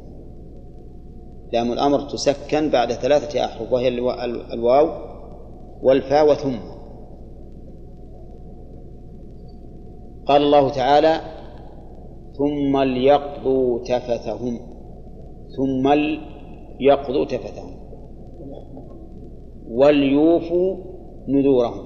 [1.52, 3.88] لام الأمر تسكن بعد ثلاثة أحرف وهي
[4.54, 4.88] الواو
[5.82, 6.56] والفاء وثم.
[10.26, 11.20] قال الله تعالى
[12.38, 14.58] ثم ليقضوا تفثهم.
[15.56, 15.88] ثم
[16.80, 17.74] ليقضوا تفثهم.
[19.70, 20.76] وليوفوا
[21.28, 21.84] نذورهم.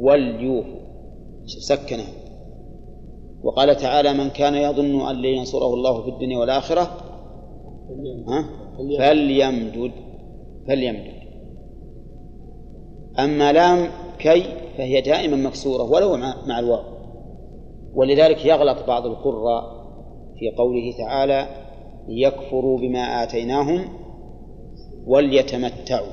[0.00, 0.82] وليوفوا.
[1.46, 2.21] سكنه
[3.42, 6.90] وقال تعالى من كان يظن أن لن ينصره الله في الدنيا والآخرة؟
[8.98, 9.92] فليمدد
[10.68, 11.22] فليمدد.
[13.18, 14.42] أما لام كي
[14.78, 16.82] فهي دائما مكسورة ولو مع الواو.
[17.94, 19.62] ولذلك يغلط بعض القراء
[20.38, 21.46] في قوله تعالى
[22.08, 23.84] ليكفروا بما آتيناهم
[25.06, 26.12] وليتمتعوا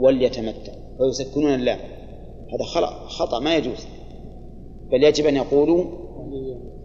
[0.00, 0.78] وليتمتعوا.
[0.98, 1.78] فيسكنون اللام.
[2.54, 3.86] هذا خطأ ما يجوز.
[4.92, 6.01] بل يجب أن يقولوا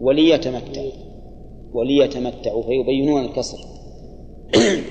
[0.00, 0.92] وليتمتعوا
[1.72, 3.58] وليتمتعوا فيبينون الكسر.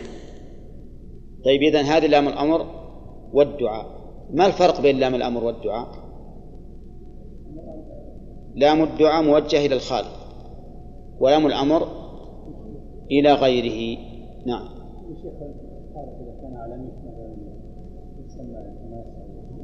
[1.46, 2.66] طيب إذن هذه لام الأمر
[3.34, 3.86] والدعاء.
[4.34, 5.88] ما الفرق بين لام الأمر والدعاء؟
[8.56, 10.18] لام الدعاء موجه إلى الخالق
[11.20, 11.88] ولام الأمر
[13.12, 14.00] إلى غيره.
[14.46, 14.78] نعم.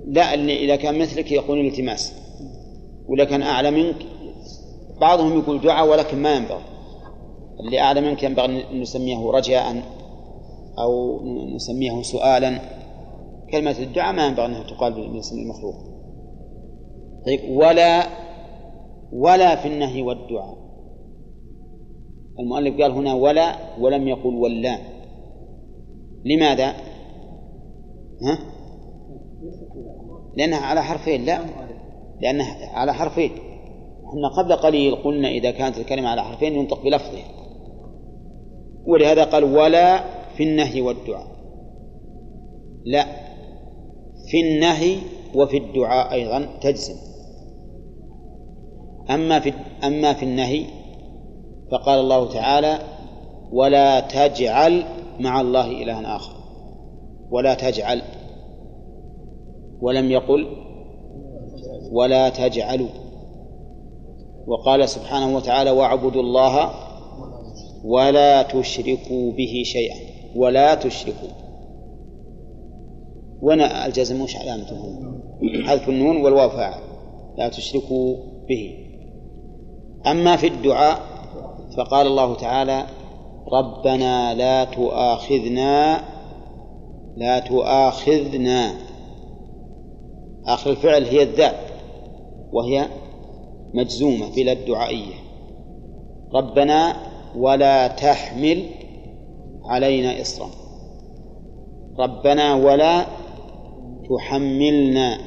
[0.07, 2.13] لا إذا كان مثلك يقول التماس
[3.07, 4.12] ولا كان أعلى منك
[5.01, 6.63] بعضهم يقول دعاء ولكن ما ينبغي.
[7.59, 9.83] اللي أعلى منك ينبغي أن نسميه رجاء
[10.79, 11.21] أو
[11.55, 12.59] نسميه سؤالا.
[13.51, 15.75] كلمة الدعاء ما ينبغي أنها تقال باسم المخلوق.
[17.25, 18.03] طيب ولا
[19.13, 20.57] ولا في النهي والدعاء.
[22.39, 24.77] المؤلف قال هنا ولا ولم يقل ولا.
[26.25, 26.67] لماذا؟
[28.21, 28.39] ها؟
[30.37, 31.39] لأنها على حرفين لا.
[32.21, 33.31] لأنها على حرفين.
[34.13, 37.25] إحنا قبل قليل قلنا إذا كانت الكلمة على حرفين ينطق بلفظها
[38.85, 40.03] ولهذا قال ولا
[40.37, 41.27] في النهي والدعاء.
[42.85, 43.05] لا
[44.31, 44.97] في النهي
[45.35, 46.95] وفي الدعاء أيضا تجزم.
[49.09, 50.65] أما في أما في النهي
[51.71, 52.79] فقال الله تعالى
[53.51, 54.83] ولا تجعل
[55.19, 56.33] مع الله إلها آخر.
[57.31, 58.01] ولا تجعل.
[59.81, 60.47] ولم يقل
[61.91, 63.02] ولا تجعلوا.
[64.47, 66.69] وقال سبحانه وتعالى واعبدوا الله
[67.83, 69.95] ولا تشركوا به شيئا.
[70.35, 71.29] ولا تشركوا.
[73.41, 74.99] ونا الجزم وش علامته
[75.65, 76.81] حذف النون والواو فاعل.
[77.37, 78.15] لا تشركوا
[78.49, 78.73] به.
[80.07, 80.99] أما في الدعاء
[81.77, 82.85] فقال الله تعالى
[83.51, 86.01] ربنا لا تؤاخذنا
[87.17, 88.73] لا تؤاخذنا.
[90.45, 91.55] آخر الفعل هي الذات
[92.51, 92.87] وهي
[93.73, 95.15] مجزومة بلا الدعائية.
[96.33, 96.95] ربنا
[97.35, 98.65] ولا تحمل
[99.65, 100.49] علينا إصرا.
[101.99, 103.05] ربنا ولا
[104.09, 105.17] تحملنا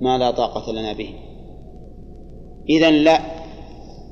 [0.00, 1.14] ما لا طاقة لنا به.
[2.68, 3.20] إذا لا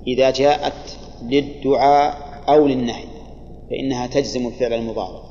[0.07, 2.15] إذا جاءت للدعاء
[2.49, 3.05] أو للنهي
[3.71, 5.23] فإنها تجزم الفعل المضارع.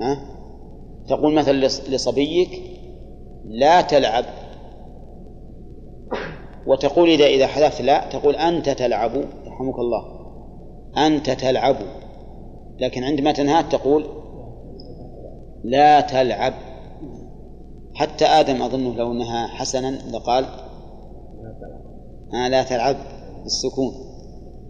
[0.00, 0.32] ها؟
[1.08, 2.62] تقول مثلا لصبيك
[3.44, 4.24] لا تلعب
[6.66, 10.04] وتقول إذا إذا حذفت لا تقول أنت تلعب يرحمك الله
[11.06, 11.76] أنت تلعب.
[12.78, 14.06] لكن عندما تنهى تقول
[15.64, 16.54] لا تلعب.
[17.94, 20.44] حتى آدم أظنه لو نهى حسنا لقال
[22.34, 22.96] آه لا تلعب
[23.42, 23.92] بالسكون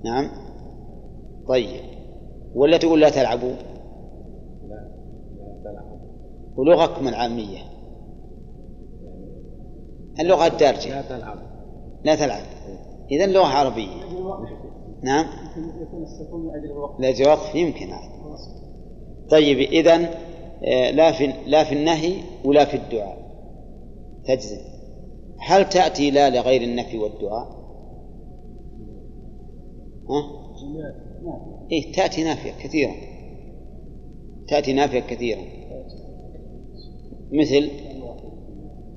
[0.05, 0.31] نعم.
[1.49, 1.81] طيب.
[2.55, 3.55] ولا تقول لا تلعبوا
[6.57, 7.59] ولغتكم العامية.
[10.21, 10.89] اللغة الدارجة.
[10.89, 11.52] لا تلعب.
[12.05, 12.43] لا تلعب.
[13.11, 14.03] إذا لغة عربية.
[15.03, 15.27] نعم.
[15.83, 17.89] يكون السكون من أجل الوقت لا وقف يمكن
[19.31, 19.97] طيب إذا
[20.93, 23.23] لا في لا في النهي ولا في الدعاء.
[24.25, 24.73] تجزم
[25.39, 27.63] هل تأتي لا لغير النفي والدعاء؟
[30.11, 30.43] ها؟
[31.73, 32.93] إيه تأتي نافية كثيرا
[34.49, 35.43] تأتي نافية كثيرا
[37.33, 37.71] مثل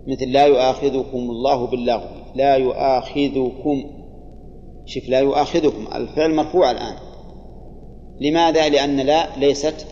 [0.07, 2.14] مثل لا يؤاخذكم الله باللغو.
[2.36, 3.84] لا يؤاخذكم.
[4.86, 5.88] شوف لا يؤاخذكم.
[5.95, 6.95] الفعل مرفوع الآن.
[8.21, 9.88] لماذا؟ لأن لا ليست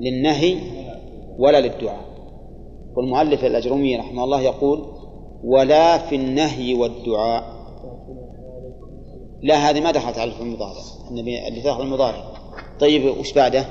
[0.00, 0.56] للنهي
[1.38, 2.04] ولا للدعاء.
[2.96, 4.86] والمؤلف الأجرمي رحمه الله يقول
[5.44, 7.54] ولا في النهي والدعاء.
[9.42, 10.82] لا هذه ما دخلت على الفعل المضارع.
[11.10, 12.24] النبي اللي دخل المضارع.
[12.80, 13.66] طيب وش بعده؟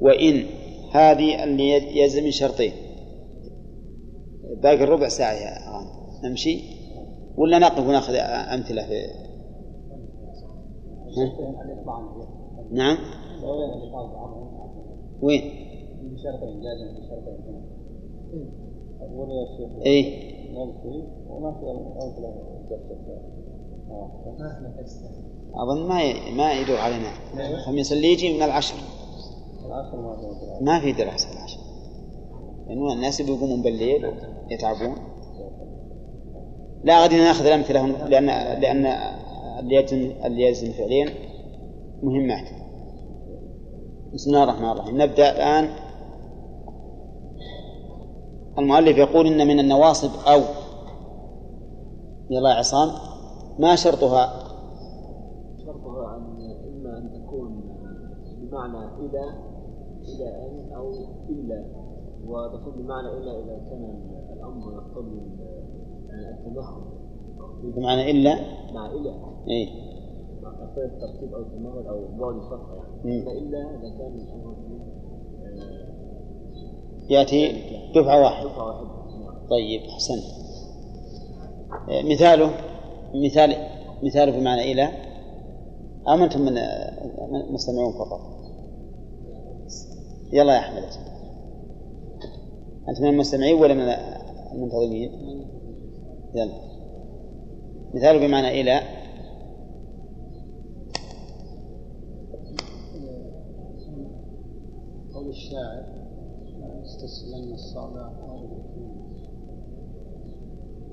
[0.00, 0.44] وإن
[0.90, 2.72] هذه اللي يلزم من شرطين.
[4.56, 5.88] باقي الربع ساعة يا غانم
[6.24, 6.60] نمشي؟
[7.36, 8.14] ولا نقف وناخذ
[8.54, 9.06] أمثلة في؟
[12.70, 12.96] نعم.
[15.22, 15.42] وين؟
[16.02, 16.62] بشرطين
[19.82, 20.48] أمثلة
[25.54, 26.34] أظن ما ي...
[26.34, 27.10] ما يدور علينا.
[27.54, 28.74] الخميس اللي يجي من العشر.
[30.60, 31.67] ما في دراسة العشر
[32.68, 34.12] لأنه الناس بيقومون بالليل
[34.50, 34.96] يتعبون.
[36.84, 38.26] لا غادي ناخذ الأمثلة لأن
[38.60, 38.86] لأن
[40.26, 41.08] اللي يلزم فعلين
[42.02, 42.48] مهمات
[44.14, 45.02] بسم الله الرحمن الرحيم.
[45.02, 45.68] نبدأ الآن.
[48.58, 50.40] المؤلف يقول إن من النواصب أو
[52.30, 52.90] يلا عصام.
[53.58, 54.44] ما شرطها؟
[55.66, 56.24] شرطها أن
[56.68, 57.62] إما أن تكون
[58.40, 59.22] بمعنى إلى
[60.08, 60.90] إلى أن أو
[61.28, 61.87] إلا.
[62.28, 64.00] وتكون بمعنى إلا إذا كان
[64.36, 65.16] الأمر يقتضي
[66.08, 66.82] يعني التمهل
[67.76, 68.34] بمعنى إلا؟
[68.74, 69.10] مع إلى
[69.48, 69.68] إيه.
[70.42, 73.22] مع يقتضي الترتيب أو التمهل أو بعد الفترة يعني.
[73.24, 74.56] فإلا إذا كان الأمر
[75.44, 75.88] آه،
[77.10, 77.52] يأتي
[77.94, 78.48] دفعة واحدة.
[78.48, 78.88] دفعة واحدة.
[79.24, 79.48] نعم.
[79.50, 80.24] طيب أحسنت.
[81.90, 82.50] آه، مثاله
[83.14, 83.54] مثال
[84.02, 84.82] مثاله بمعنى إلى
[86.08, 86.52] أم أنتم من
[87.32, 88.20] من- مستمعون فقط.
[90.32, 90.82] يلا يا أحمد.
[92.88, 93.88] أنت من المستمعين ولا من
[94.52, 95.10] المنتظمين
[96.34, 96.54] يلا.
[97.94, 98.80] مثاله بمعنى إلى.
[105.14, 105.84] قول الشاعر
[106.60, 108.48] لا يستسلمن الصعب أو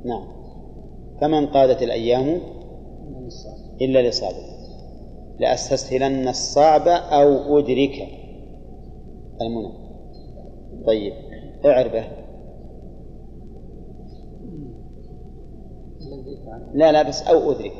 [0.05, 0.27] نعم.
[1.21, 2.41] فمن قادت الأيام؟
[3.81, 4.55] إلا لصابر
[5.39, 8.07] لأستسهلن الصعب أو أدرك
[9.41, 9.71] المنى.
[10.87, 11.24] طيب.
[11.71, 12.25] اعربه
[16.73, 17.73] لا لا بس أو أدرك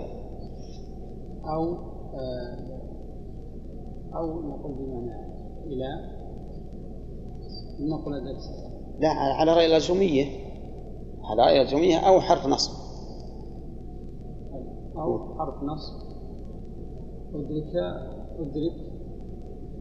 [1.46, 1.74] أو
[2.16, 2.58] آه،
[4.16, 5.26] أو نقول بمعنى
[5.66, 6.16] إلى
[7.80, 8.36] نقول
[9.00, 10.26] لا على رأي الأجرمية
[11.24, 12.72] على رأي الأجرمية أو حرف نصب.
[14.98, 15.94] أو حرف نصب.
[17.36, 17.76] أدرك
[18.40, 18.76] أدرك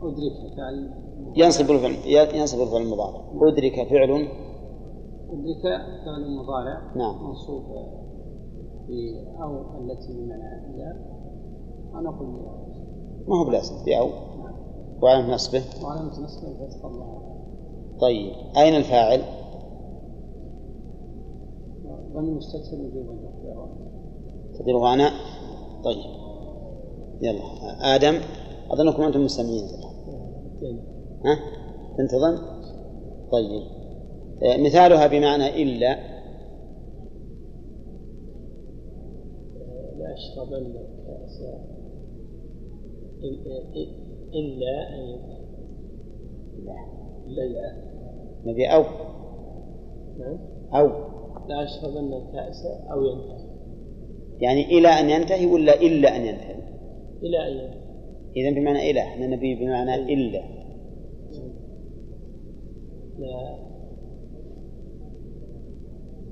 [0.02, 1.03] أدرك فعل
[1.36, 1.96] ينصب الفعل
[2.34, 3.20] ينصب الفعل المضارع.
[3.42, 4.10] أدرك فعل.
[5.30, 5.62] أدرك
[6.04, 7.28] فعل مضارع نعم.
[7.28, 7.62] منصوب
[8.86, 10.96] في أو التي بمعنى إلى
[11.94, 12.28] ونقول
[13.28, 14.54] ما هو بلازم بأو نعم.
[15.02, 15.62] وعلامة نصبه.
[15.84, 17.22] وعلامة نصبه الفتح الله.
[18.00, 18.32] طيب.
[18.56, 19.22] أين الفاعل؟
[22.14, 22.76] ضمن مستتر
[24.54, 25.10] تقديره أنا
[25.84, 26.10] طيب.
[27.22, 27.42] يلا.
[27.94, 28.14] آدم
[28.70, 29.64] أظنكم أنتم مستمعين
[31.24, 31.38] ها؟
[31.98, 32.36] تنتظم؟
[33.32, 33.62] طيب.
[34.42, 36.14] آه، مثالها بمعنى إلا.
[39.98, 40.72] لأشربن
[41.06, 41.40] كأس
[44.34, 45.34] إلا أن
[47.26, 47.84] لا.
[48.46, 48.82] نبي أو.
[50.18, 50.38] نعم.
[50.74, 50.88] أو.
[51.48, 53.44] لأشربن الكأس أو ينتهي.
[54.40, 56.54] يعني إلى أن ينتهي ولا إلا أن ينتهي؟
[57.22, 57.84] إلى أن ينتهي.
[58.36, 59.00] إذا بمعنى إلى.
[59.00, 60.53] إحنا نبي بمعنى إلا.
[63.18, 63.58] لا.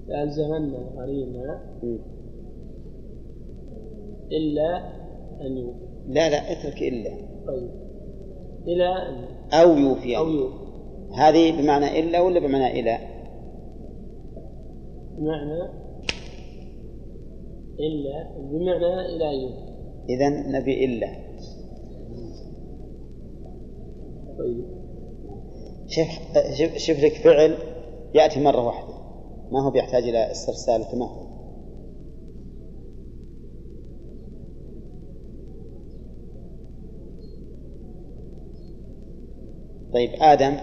[0.09, 1.43] لألزمن الغريم.
[4.33, 4.79] إلا
[5.41, 5.87] أن يوفي.
[6.07, 7.11] لا لا اترك إلا.
[7.47, 7.71] طيب.
[8.67, 10.17] إلى أن أو يوفي.
[10.17, 10.63] أو يوفي.
[11.15, 12.99] هذه بمعنى إلا ولا بمعنى إلى؟
[15.19, 15.63] بمعنى
[17.81, 19.73] إلا بمعنى إلى يوفي.
[20.09, 21.09] إذا نبي إلا.
[24.39, 24.82] طيب.
[25.93, 27.59] شوف شوف لك فعل
[28.15, 28.95] يأتي مرة واحدة.
[29.51, 31.33] ما هو بيحتاج إلى استرسال وتمهل
[39.93, 40.57] طيب آدم.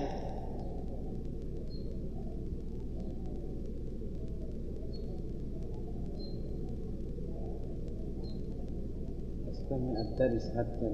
[9.50, 10.90] أستمع الدرس حتى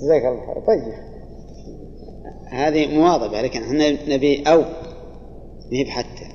[0.00, 0.66] جزاك الله خير.
[0.66, 0.94] طيب.
[2.48, 4.60] هذه مواظبة لكن إحنا نبي أو
[5.72, 6.34] نهب حتى.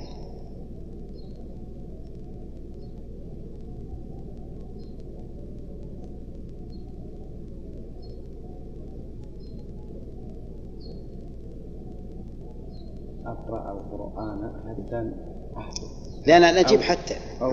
[13.26, 15.14] أقرأ القرآن حتى
[15.56, 15.88] أحفظ
[16.26, 17.14] لا لا نجيب حتى.
[17.42, 17.50] أو.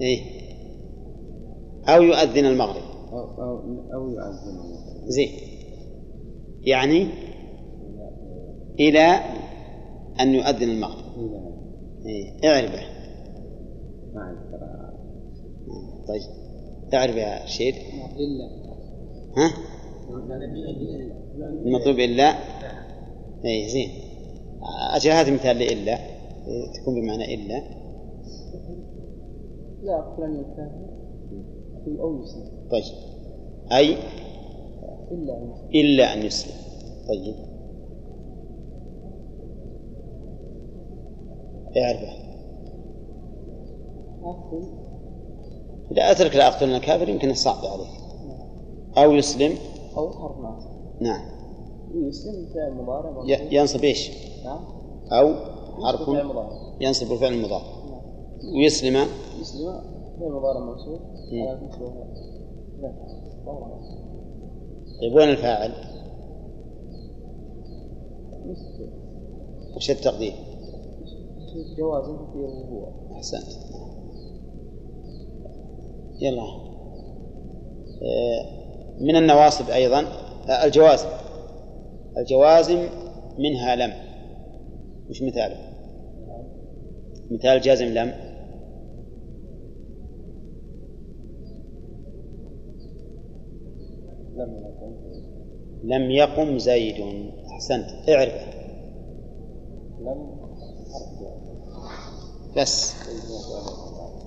[0.00, 0.44] إيه.
[1.88, 2.93] أو يؤذن المغرب.
[3.18, 3.60] أو
[3.94, 4.18] أو, أو
[5.06, 5.28] زين.
[6.62, 7.08] يعني
[8.80, 9.20] إلى
[10.20, 11.04] أن يؤذن المغرب.
[12.06, 12.48] إيه
[14.30, 14.94] القراءة
[16.08, 16.22] طيب.
[16.94, 17.46] اعرف يا
[18.16, 18.50] إلا.
[19.36, 19.50] ها؟
[21.66, 22.34] المطلوب إلا.
[23.44, 23.88] إيه زين.
[24.94, 25.98] أجل هذا مثال لإلا.
[26.46, 27.62] إيه، تكون بمعنى إلا.
[29.82, 30.44] لا أقول
[31.84, 32.84] في أو يسلم طيب.
[33.72, 33.96] أي؟
[35.10, 35.70] إلا أن يسلم.
[35.74, 36.54] إلا أن يسلم.
[37.08, 37.34] طيب.
[41.76, 42.24] اعرفه
[44.22, 44.64] أقول
[45.92, 48.04] إذا أترك لا أقتلن الكافر يمكن الصعب عليه.
[48.96, 49.58] أو يسلم.
[49.96, 50.70] أو حرف ناصب
[51.00, 51.34] نعم
[51.94, 54.10] يسلم فعل مضارع ينصب إيش؟
[54.44, 54.64] نعم.
[55.12, 55.34] أو
[55.84, 56.00] حرف
[56.80, 58.00] ينصب الفعل المضارع نعم.
[58.56, 59.06] ويسلم.
[59.40, 59.93] يسلم.
[60.20, 61.00] فعل مضارع منصوب
[65.00, 65.72] طيب وين الفاعل؟
[69.76, 70.32] وش التقدير؟
[71.78, 73.46] جواز هو أحسنت
[76.20, 76.42] يلا
[78.02, 78.46] آه،
[79.00, 80.00] من النواصب أيضا
[80.48, 81.08] آه، الجوازم
[82.18, 82.88] الجوازم
[83.38, 83.92] منها لم
[85.10, 85.56] وش مثاله؟
[87.30, 88.33] مثال جازم لم
[95.84, 96.94] لم يقم زيد.
[97.52, 98.08] أحسنت.
[98.08, 98.52] اعرفه
[100.00, 100.34] لم.
[102.56, 102.94] بس.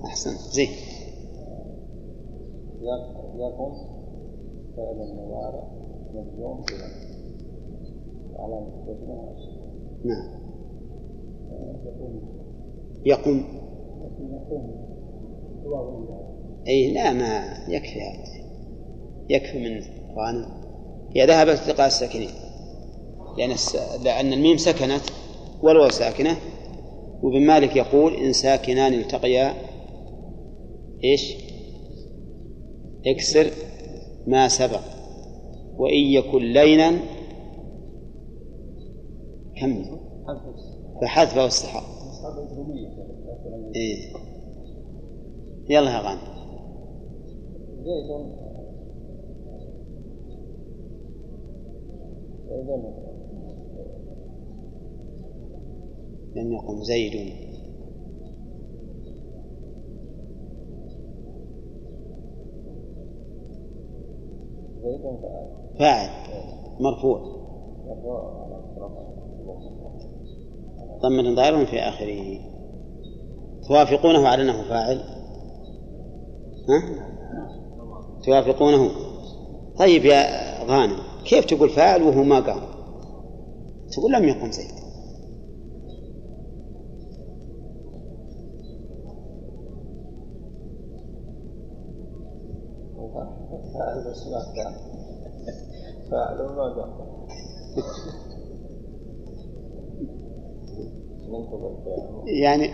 [0.04, 0.58] أحسنت.
[2.80, 3.72] يق- يقم
[4.76, 5.68] فعل مضارع
[6.14, 6.64] مجزوم
[8.88, 9.34] جزمه
[10.04, 10.38] نعم.
[13.04, 13.44] يقوم.
[15.64, 16.08] واو
[16.68, 18.00] أي لا ما يكفي.
[18.00, 18.38] هذا
[19.30, 20.46] يكفي من غانم
[21.16, 22.30] هي ذهبت التقاء الساكنين.
[23.38, 23.54] لأن.
[24.04, 25.02] لأن الميم سكنت
[25.62, 26.36] والواو ساكنة.
[27.22, 29.54] وابن مالك يقول إن ساكنان التقيا
[31.04, 31.34] إيش؟
[33.06, 33.50] اكسر
[34.26, 34.80] ما سبق.
[35.76, 36.98] وإن يكن لينا
[39.60, 39.98] كمل
[41.02, 42.88] فحذفه استحق أصحاب الجرومية
[43.76, 44.12] إيه.
[45.68, 46.20] يلا يا غانم.
[56.36, 57.32] لم يقم زيد.
[65.78, 66.08] فاعل
[66.80, 67.38] مرفوع.
[71.02, 72.40] ضمة ظاهر في آخره.
[73.68, 74.96] توافقونه على أنه فاعل؟
[76.68, 77.08] ها؟
[78.24, 78.90] توافقونه.
[79.78, 80.24] طيب يا
[80.64, 82.60] غانم كيف تقول فاعل وهو ما قام؟
[83.92, 84.88] تقول لم يقم زيد.
[93.74, 94.38] فاعل بس ما
[96.42, 97.26] وما قام
[102.26, 102.70] يعني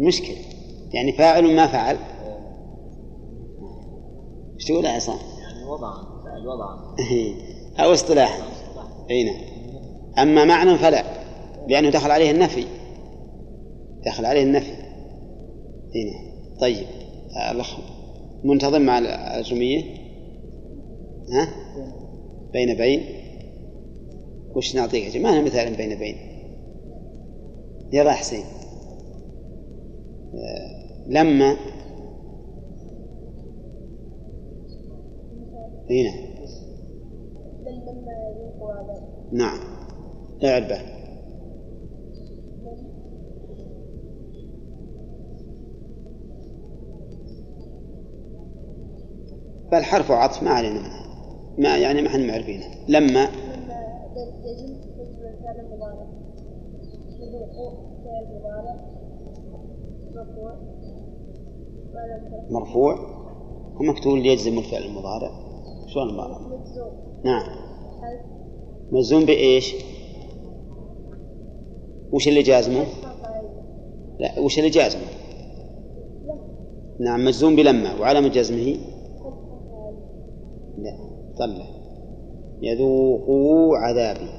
[0.00, 0.36] مشكلة.
[0.92, 1.96] يعني فاعل ما فعل.
[4.54, 6.96] إيش تقول يا عصام؟ يعني وضعا فعل وضعا
[7.80, 8.42] أو اصطلاحا
[9.10, 9.40] أي نعم.
[10.18, 11.04] أما معنى فلا
[11.68, 12.64] لأنه دخل عليه النفي.
[14.06, 14.72] دخل عليه النفي.
[15.94, 16.58] أي نعم.
[16.60, 16.86] طيب.
[17.50, 17.78] الأخ
[18.44, 19.82] منتظم مع الأجرمية
[21.32, 21.48] ها؟
[22.52, 23.00] بين بين.
[24.54, 26.16] وش نعطيك يا جماعة؟ مثال بين بين.
[27.92, 28.44] يلا حسين.
[31.06, 31.56] لما؟
[35.90, 36.25] هنا
[39.32, 39.58] نعم.
[40.44, 40.96] اعربه
[49.72, 50.80] بل حرف عطف ما علينا.
[50.80, 51.06] منه
[51.58, 52.64] ما يعني ما إحنا معرفينه.
[52.88, 53.28] لما
[62.50, 63.16] مرفوع.
[63.80, 65.30] ومكتوب ليجزم الفعل المضارع.
[65.86, 66.38] شلون المضارع؟
[67.24, 67.66] نعم.
[68.92, 69.74] مجزوم بإيش؟
[72.12, 72.84] وش اللي جازمه؟
[74.20, 75.02] لا وش اللي جازمه؟
[77.00, 78.76] نعم مجزوم بلما وعلامة جزمه
[80.78, 80.98] لا
[81.38, 81.66] طلع
[82.62, 84.30] يذوقوا عذابي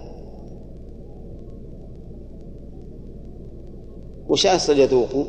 [4.29, 5.23] وش أصل يذوقوا؟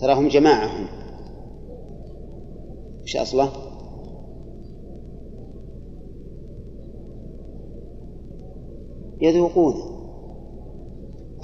[0.00, 0.86] تراهم جماعة هم
[3.02, 3.65] وش أصله؟
[9.26, 9.74] يذوقون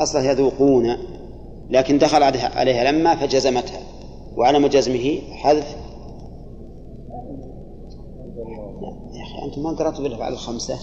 [0.00, 0.96] أصله يذوقون
[1.70, 2.22] لكن دخل
[2.56, 3.80] عليها لما فجزمتها.
[4.36, 5.76] وعلم جزمه حذف.
[9.12, 10.78] يا أخي أنتم ما قرأتوا بالأفعال الخمسة؟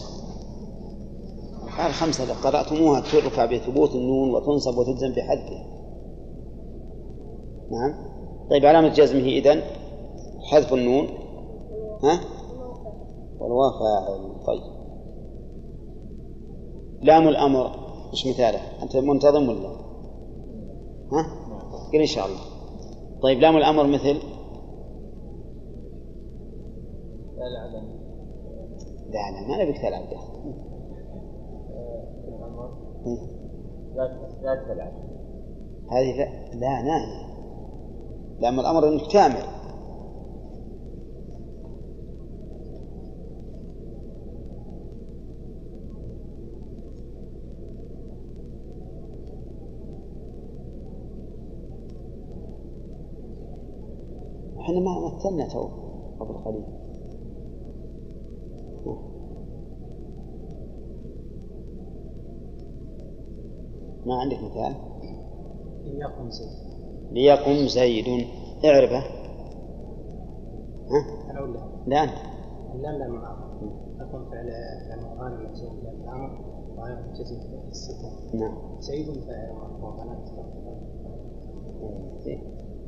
[1.63, 5.65] الأفعال الخمسة قرأتموها ترفع بثبوت النون وتنصب وتجزم بحذفها
[7.71, 7.93] نعم.
[8.49, 9.61] طيب علامة جزمه إذن
[10.51, 11.07] حذف النون.
[12.03, 12.19] ها؟
[13.39, 14.45] والواو فاعل.
[14.47, 14.78] طيب.
[17.01, 17.69] لام الأمر
[18.13, 19.69] مش مثاله أنت منتظم ولا
[21.11, 21.25] ها
[21.93, 22.39] قل إن شاء الله
[23.21, 24.19] طيب لام الأمر مثل
[29.09, 30.19] لا لا ما نبيك تلعب به
[34.43, 34.93] لا تلعب
[35.91, 37.29] هذه لا لا ناهية
[38.39, 39.59] لام الأمر أنك تعمل
[54.70, 55.70] إحنا ما مثلنا تو
[56.20, 56.63] قبل قليل
[64.05, 64.76] ما عندك مثال؟
[65.84, 66.49] ليقم زيد.
[67.11, 68.28] ليقم زيد.
[68.65, 68.97] اعرفه.
[70.89, 72.03] ها؟ أنا ولا لا.
[72.03, 72.13] أنت
[72.76, 73.49] لا لا ما
[73.99, 74.49] أقوم فعل
[74.89, 76.39] فعل مضارع مجزوم بالأمر
[76.78, 78.57] وغير مجزم بالسكون نعم.
[78.80, 79.99] زيد فاعل مرفوع
[82.20, 82.41] زين.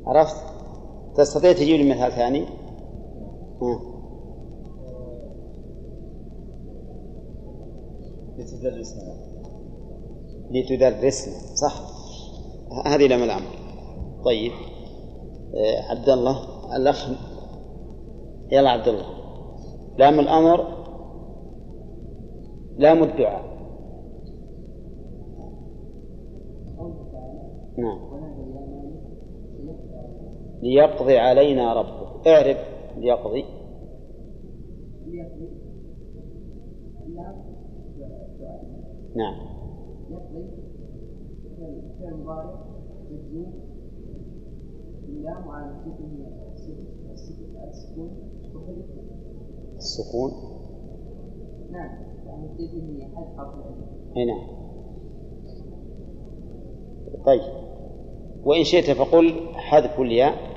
[0.06, 0.61] عرفت؟
[1.16, 2.44] تستطيع تجيب لي مثال ثاني؟
[3.62, 3.80] ها.
[8.38, 9.14] لتدرسنا
[10.50, 11.82] لتدرسنا صح.
[12.86, 13.50] هذه لام الأمر
[14.24, 14.52] طيب.
[15.54, 16.36] آه، عبد الله
[16.76, 17.08] الأخ
[18.52, 19.06] يلا عبد الله.
[19.98, 20.82] لام الأمر
[22.78, 23.52] لام الدعاء
[27.78, 28.11] نعم.
[30.62, 32.58] ليقضي علينا ربك اعرف
[32.96, 33.44] ليقضي.
[39.16, 39.34] نعم.
[49.76, 50.32] السكون.
[51.70, 51.90] نعم
[52.26, 52.48] يعني
[54.26, 54.62] نعم.
[57.26, 57.42] طيب.
[58.44, 60.51] وإن شئت فقل حذف الياء.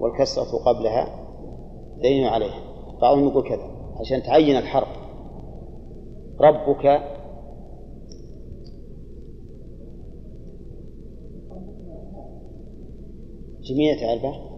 [0.00, 1.24] والكسرة قبلها
[1.98, 2.52] دليل عليه
[3.00, 3.70] بعضهم يقول كذا
[4.00, 4.88] عشان تعين الحرف.
[6.40, 7.02] ربك
[13.62, 14.54] جميع تعرفه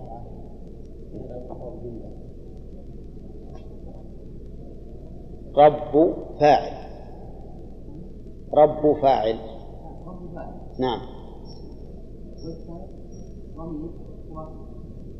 [5.56, 6.86] رب فاعل.
[8.54, 9.38] رب فاعل.
[10.80, 11.00] نعم.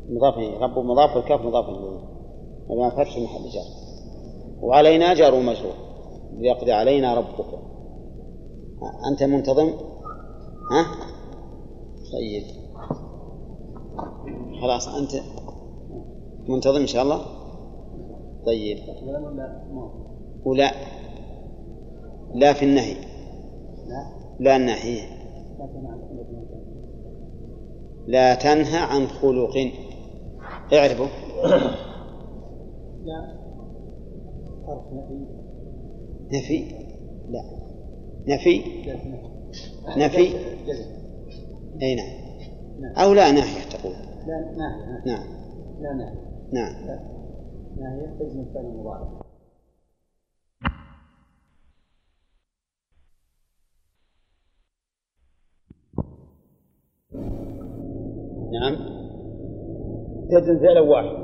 [0.09, 2.17] مضاف رب مضاف والكاف مضاف إليه.
[2.69, 3.65] مبنى فتح محل جار.
[4.61, 5.73] وعلينا جار ومجرور
[6.37, 7.59] ليقضي علينا ربك.
[9.11, 9.67] أنت منتظم؟
[10.71, 10.85] ها؟
[12.13, 12.43] طيب.
[14.61, 15.11] خلاص أنت
[16.49, 17.21] منتظم إن شاء الله؟
[18.45, 18.77] طيب.
[20.45, 20.71] ولا
[22.35, 22.95] لا في النهي.
[24.39, 25.17] لا النهي.
[28.07, 29.86] لا تنهى عن خلق.
[30.73, 31.07] اعرفوا.
[33.05, 33.37] لا.
[34.67, 35.25] حرف نفي.
[36.31, 36.59] نفي؟
[37.29, 37.43] لا.
[38.27, 38.63] نفي؟
[39.97, 40.35] نفي؟
[41.81, 42.93] أي نعم.
[42.97, 43.93] أو لا ناحيه تقول.
[43.93, 45.03] لا ناهية.
[45.05, 45.27] نعم.
[45.81, 46.27] لا ناهية.
[46.53, 46.73] نعم.
[47.77, 48.17] ناهية.
[48.19, 49.21] تجزم فعل المضارع
[58.51, 58.96] نعم.
[60.31, 61.17] تجزم فعلا واحد.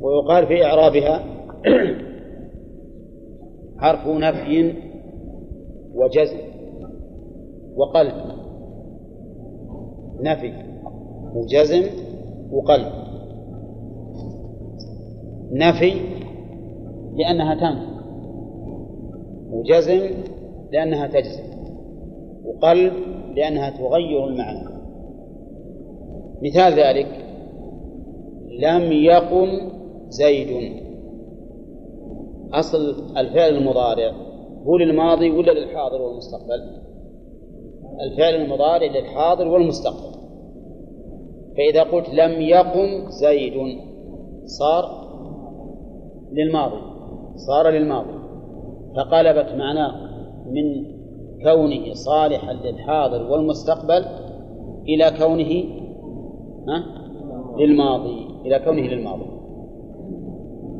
[0.00, 1.24] ويقال في إعرابها
[3.82, 4.74] حرف نفي
[5.94, 6.38] وجزم
[7.76, 8.12] وقلب.
[10.20, 10.52] نفي
[11.34, 11.82] وجزم
[12.52, 12.92] وقلب.
[15.52, 15.92] نفي
[17.16, 17.90] لأنها تنفي
[19.50, 20.00] وجزم
[20.72, 21.42] لأنها تجزم.
[22.44, 22.92] وقلب
[23.36, 24.68] لأنها تغير المعنى.
[26.42, 27.19] مثال ذلك
[28.62, 29.48] لم يقم
[30.08, 30.72] زيد.
[32.52, 34.12] أصل الفعل المضارع
[34.66, 36.80] هو للماضي ولا للحاضر والمستقبل؟
[38.00, 40.20] الفعل المضارع للحاضر والمستقبل.
[41.56, 43.78] فإذا قلت لم يقم زيد
[44.44, 45.10] صار
[46.32, 46.82] للماضي
[47.36, 48.20] صار للماضي.
[48.96, 49.92] فقلبت معناه
[50.46, 50.84] من
[51.44, 54.04] كونه صالحا للحاضر والمستقبل
[54.88, 55.80] إلى كونه؟
[57.58, 58.29] للماضي.
[58.46, 59.24] إلى كونه للماضي.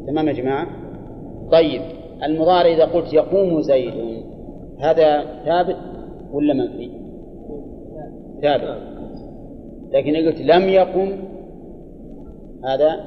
[0.06, 0.66] تمام يا جماعة؟
[1.52, 1.82] طيب
[2.22, 4.22] المضارع إذا قلت يقوم زيد
[4.78, 5.76] هذا ثابت
[6.32, 6.90] ولا منفي؟
[8.42, 8.78] ثابت.
[9.92, 11.12] لكن إذا قلت لم يقم
[12.64, 13.00] هذا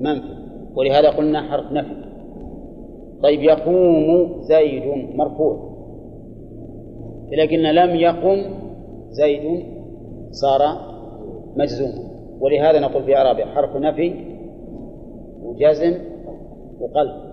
[0.00, 0.38] منفي.
[0.74, 1.94] ولهذا قلنا حرف نفي.
[3.22, 4.82] طيب يقوم زيد
[5.14, 5.68] مرفوع.
[7.32, 8.42] إذا قلنا لم يقم
[9.10, 9.64] زيد
[10.30, 10.60] صار
[11.56, 12.08] مجزوما
[12.40, 14.14] ولهذا نقول في إعرابه حرف نفي
[15.42, 15.94] وجزم
[16.80, 17.28] وقلب.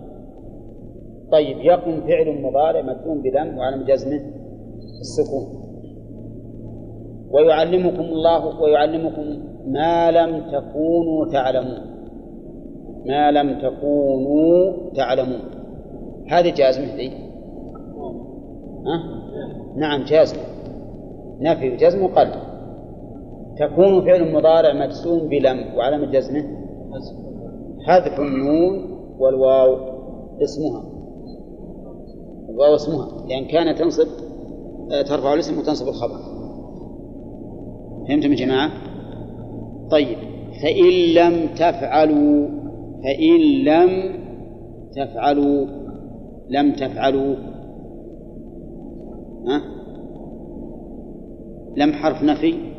[1.31, 4.21] طيب يقم فعل مضارع مجزوم بلم وعلم جزمه
[4.99, 5.65] السكون.
[7.31, 11.79] ويعلمكم الله ويعلمكم ما لم تكونوا تعلمون.
[13.05, 15.41] ما لم تكونوا تعلمون.
[16.27, 17.11] هذه جازمة ذي
[18.85, 19.03] ها؟
[19.75, 20.41] نعم جازمة
[21.39, 22.54] نفي وجزم وقلب.
[23.59, 26.43] تكون فعل مضارع مجزوم بلم وعلامة جزمه
[27.87, 29.77] حذف النون والواو
[30.43, 30.83] اسمها
[32.49, 34.07] الواو اسمها لأن كان تنصب
[35.07, 36.17] ترفع الاسم وتنصب الخبر
[38.07, 38.71] فهمتم يا جماعة؟
[39.91, 40.17] طيب
[40.63, 42.47] فإن لم تفعلوا
[43.03, 44.15] فإن لم
[44.95, 45.65] تفعلوا
[46.49, 47.35] لم تفعلوا
[49.47, 49.61] ها؟
[51.77, 52.74] لم حرف نفي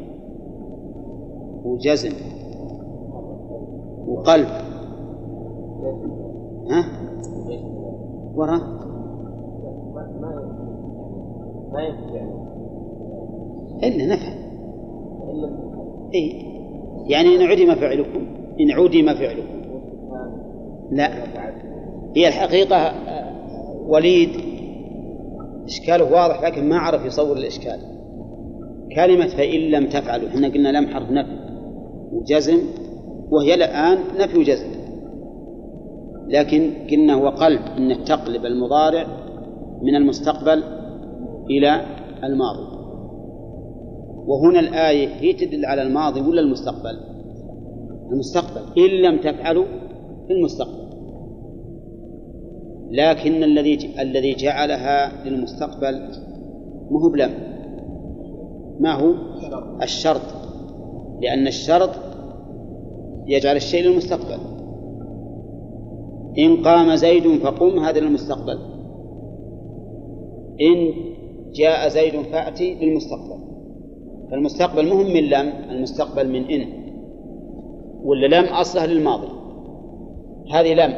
[1.66, 2.12] وجزم
[4.06, 4.48] وقلب.
[6.70, 6.84] ها؟
[8.34, 8.60] وراء
[11.72, 12.26] ما ينفع
[13.82, 14.36] إلا نفعل
[16.14, 16.42] إيه.
[17.06, 18.26] يعني إن عدم فعلكم
[18.60, 19.56] إن عدم فعلكم.
[20.90, 21.10] لا.
[22.16, 22.92] هي الحقيقة
[23.88, 24.30] وليد
[25.64, 27.80] إشكاله واضح لكن ما عرف يصور الإشكال.
[28.96, 31.45] كلمة فإن لم تفعلوا إحنا قلنا لم حرف نفي
[32.16, 32.58] وجزم
[33.30, 34.76] وهي الآن نفي وجزم
[36.28, 39.06] لكن قلنا هو قلب أن تقلب المضارع
[39.82, 40.62] من المستقبل
[41.50, 41.80] إلى
[42.24, 42.76] الماضي.
[44.26, 47.00] وهنا الآية هي تدل على الماضي ولا المستقبل؟
[48.12, 49.64] المستقبل إن لم تفعلوا
[50.26, 50.86] في المستقبل.
[52.90, 56.08] لكن الذي الذي جعلها للمستقبل
[56.90, 57.30] مو بلم
[58.80, 59.14] ما هو؟
[59.82, 60.22] الشرط.
[61.22, 61.90] لأن الشرط
[63.26, 64.38] يجعل الشيء للمستقبل.
[66.38, 68.58] إن قام زيد فقم هذا للمستقبل.
[70.60, 70.92] إن
[71.52, 73.46] جاء زيد فأتي للمستقبل.
[74.30, 76.66] فالمستقبل مهم من لم المستقبل من إن.
[78.04, 79.28] ولا لم أصلها للماضي.
[80.52, 80.92] هذه لم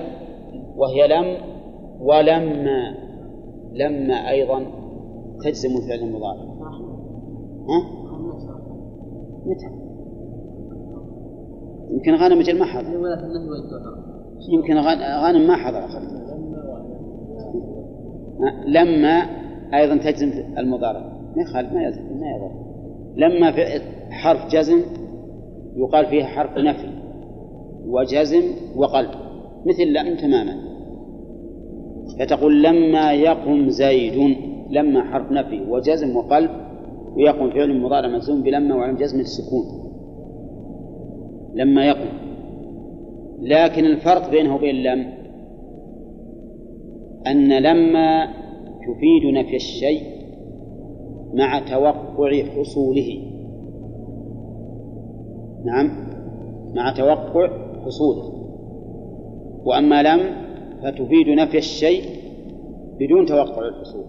[0.76, 1.36] وهي لم
[2.00, 2.94] ولما
[3.72, 4.66] لما أيضا
[5.44, 6.42] تجزم فعل المضارع
[7.68, 7.98] ها؟
[9.46, 9.77] متى؟
[11.90, 12.88] يمكن غانم مجل ما حضر.
[14.52, 15.84] يمكن غان- غانم ما حضر.
[15.84, 16.00] أخذ
[18.66, 19.26] لما
[19.74, 21.00] أيضا تجزم المضارع.
[21.36, 22.50] ما يخالف ما يزل ما يضر.
[23.16, 23.62] لما في
[24.10, 24.80] حرف جزم
[25.76, 26.88] يقال فيها حرف نفي.
[27.86, 28.42] وجزم
[28.76, 29.10] وقلب.
[29.66, 30.54] مثل لم تماما.
[32.20, 34.36] فتقول لما يقم زيد
[34.70, 36.50] لما حرف نفي وجزم وقلب
[37.16, 39.87] ويقم فعل مضارع مجزوم بلما وعلم جزم السكون.
[41.58, 42.08] لما يقم
[43.40, 45.18] لكن الفرق بينه وبين لم
[47.26, 48.26] أن لما
[48.88, 50.02] تفيد نفي الشيء
[51.34, 53.18] مع توقع حصوله.
[55.64, 55.90] نعم
[56.74, 57.50] مع توقع
[57.84, 58.32] حصوله.
[59.64, 60.20] وأما لم
[60.82, 62.02] فتفيد نفي الشيء
[63.00, 64.04] بدون توقع الحصول.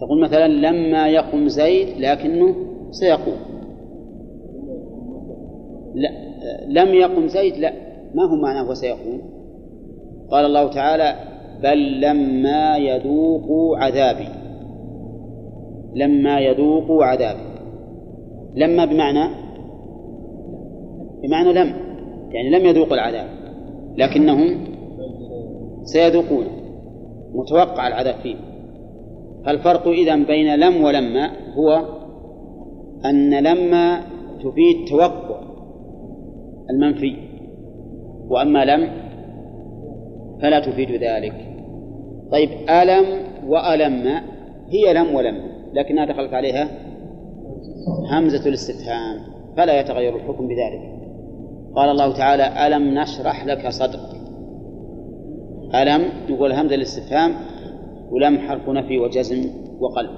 [0.00, 2.54] تقول مثلا لما يقم زيد لكنه
[2.90, 3.47] سيقوم.
[5.94, 6.08] لا
[6.66, 7.72] لم يقم زيد لا.
[8.14, 9.20] ما هو معناه وسيقوم
[10.30, 11.14] قال الله تعالى
[11.62, 14.28] بل لما يذوقوا عذابي.
[15.94, 17.48] لما يذوقوا عذابي.
[18.54, 19.34] لما بمعنى؟
[21.22, 21.74] بمعنى لم.
[22.30, 23.26] يعني لم يذوقوا العذاب.
[23.96, 24.64] لكنهم
[25.82, 26.50] سيذوقونه
[27.34, 28.36] متوقع العذاب فيه
[29.44, 31.84] فالفرق إذا بين لم ولما هو
[33.04, 34.00] أن لما
[34.44, 35.47] تفيد توقع.
[36.70, 37.16] المنفي.
[38.28, 38.90] وأما لم
[40.42, 41.34] فلا تفيد ذلك.
[42.32, 43.04] طيب ألم
[43.46, 44.20] وألم
[44.68, 45.40] هي لم ولم
[45.72, 46.68] لكنها دخلت عليها
[48.10, 49.20] همزة الاستفهام
[49.56, 50.98] فلا يتغير الحكم بذلك.
[51.74, 54.20] قال الله تعالى ألم نشرح لك صدرك.
[55.74, 57.34] ألم يقول همزة الاستفهام
[58.10, 59.50] ولم حرف نفي وجزم
[59.80, 60.10] وقلب.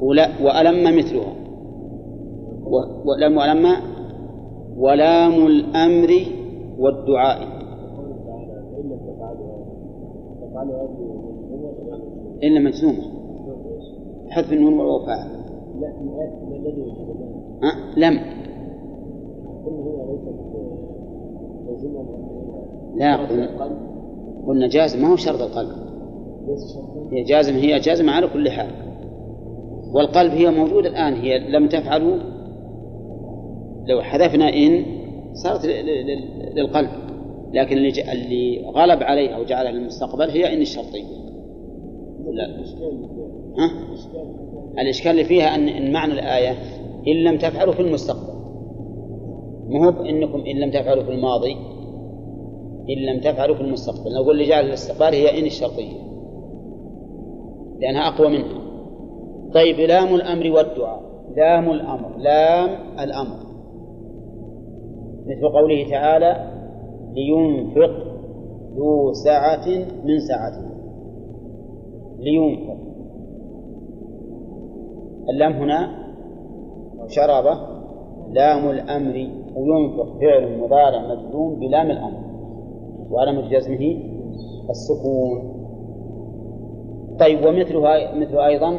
[0.00, 1.34] ولا وألم مثلها.
[3.04, 3.66] ولم ولم
[4.78, 6.10] ولام الأمر
[6.78, 7.56] والدعاء.
[12.42, 13.02] إلا مجزومة
[14.28, 14.80] حذف النون
[17.62, 18.20] أه؟ لم
[22.96, 23.48] لا قلنا
[24.46, 25.02] قلنا جازم.
[25.02, 25.70] ما هو شرط القلب.
[27.12, 28.70] هي جازم هي جازمة على كل حال.
[29.94, 32.35] والقلب هي موجودة الآن هي لم تفعلوا
[33.86, 34.84] لو حذفنا إن
[35.34, 35.66] صارت
[36.56, 36.90] للقلب
[37.52, 41.04] لكن اللي, اللي غلب عليها وجعلها للمستقبل هي إن الشرطية.
[42.32, 42.46] لا.
[43.58, 43.70] ها؟
[44.78, 46.50] الإشكال اللي فيها أن إن معنى الآية
[47.08, 48.36] إن لم تفعلوا في المستقبل.
[49.68, 51.56] مو هو بأنكم إن لم تفعلوا في الماضي
[52.90, 54.14] إن لم تفعلوا في المستقبل.
[54.14, 56.06] نقول اللي جعل الاستقبال هي إن الشرطية.
[57.80, 58.66] لأنها أقوى منها.
[59.54, 61.02] طيب لام الأمر والدعاء.
[61.36, 62.16] لام الأمر.
[62.18, 62.70] لام
[63.00, 63.45] الأمر.
[65.26, 66.50] مثل قوله تعالى
[67.12, 68.06] لينفق
[68.76, 69.68] ذو سعة
[70.04, 70.66] من سعته.
[72.18, 72.76] لينفق.
[75.28, 76.06] اللام هنا
[77.06, 77.58] شرابة
[78.30, 82.20] لام الأمر وينفق فعل مضارع مجزوم بلام الأمر.
[83.10, 84.02] وعلامة جزمه
[84.70, 85.56] السكون.
[87.20, 88.78] طيب ومثلها مثل أيضا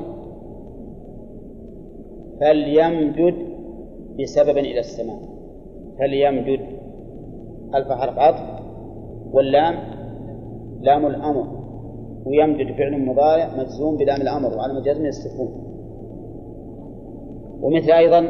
[2.42, 3.36] فليمدد
[4.20, 5.37] بسبب إلى السماء.
[6.00, 6.60] فليمدد
[7.76, 8.64] ألف حرف عطف؟
[9.34, 9.76] واللام
[10.82, 11.58] لام الأمر.
[12.26, 15.50] ويمدد فعل مضارع مجزوم بلام الأمر وعلامة جزمه السكون.
[17.62, 18.28] ومثل أيضا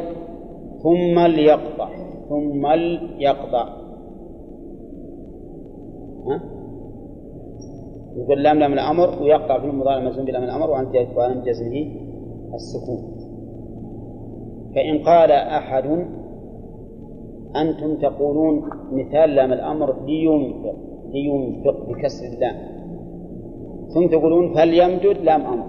[0.82, 1.88] ثم ليقطع
[2.28, 3.68] ثم ليقطع.
[6.26, 6.40] ها؟
[8.16, 10.92] يقول لام لام الأمر ويقطع في المضارع مجزوم بلام الأمر وعن
[11.44, 11.86] جزمه
[12.54, 13.18] السكون.
[14.74, 16.06] فإن قال أحد
[17.56, 20.76] أنتم تقولون مثال لام الأمر لينفق
[21.12, 22.56] لينفق بكسر اللام.
[23.94, 25.66] ثم تقولون فليمدد لام أمر.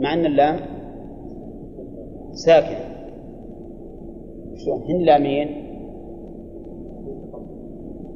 [0.00, 0.56] مع أن اللام
[2.32, 2.90] ساكنة.
[4.56, 5.48] شلون؟ هن لامين؟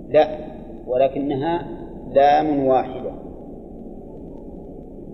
[0.08, 0.28] لا
[0.86, 1.68] ولكنها
[2.14, 3.10] لام واحدة.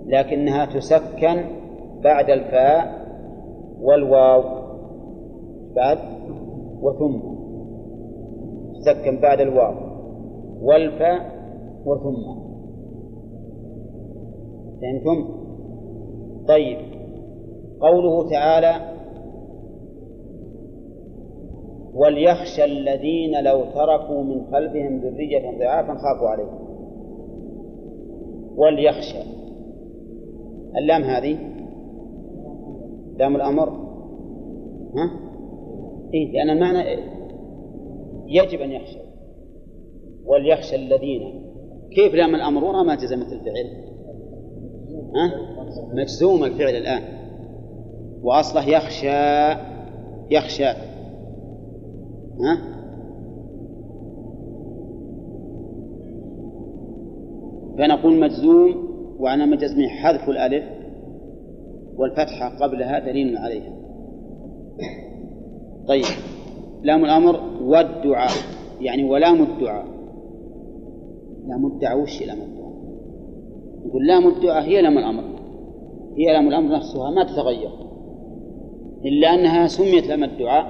[0.06, 1.44] لكنها تسكن
[2.04, 3.06] بعد الفاء
[3.82, 4.42] والواو.
[5.76, 5.98] بعد
[6.82, 7.29] وثم.
[8.80, 9.74] مسكن بعد الواو.
[10.62, 11.20] والفاء
[11.86, 12.40] وثم.
[14.80, 15.40] فهمتم؟
[16.48, 16.78] طيب.
[17.80, 18.74] قوله تعالى
[21.94, 26.60] وليخشى الذين لو تركوا من خلفهم ذرية ضعافا خافوا عليهم.
[28.56, 29.22] وليخشى.
[30.78, 31.38] اللام هذه؟
[33.18, 33.68] لام الأمر.
[34.94, 35.10] ها؟
[36.14, 37.19] إيه لأن المعنى
[38.30, 38.98] يجب أن يخشى
[40.24, 41.50] وليخشى الذين.
[41.90, 43.90] كيف لام الأمر ما جزمت الفعل؟
[45.14, 45.32] ها؟
[45.94, 47.02] مجزوم الفعل الآن.
[48.22, 49.50] وأصله يخشى
[50.30, 50.64] يخشى.
[52.40, 52.70] ها؟
[57.78, 60.64] فنقول مجزوم وعلى مجزمه حذف الألف
[61.96, 63.72] والفتحة قبلها دليل عليها.
[65.88, 66.04] طيب.
[66.82, 68.30] لام الأمر والدعاء
[68.80, 69.86] يعني ولام الدعاء.
[71.46, 72.72] لام الدعاء وش لام الدعاء؟
[73.86, 75.24] نقول لام الدعاء هي لام الأمر.
[76.18, 77.70] هي لام الأمر نفسها ما تتغير.
[79.04, 80.66] إلا أنها سميت لام الدعاء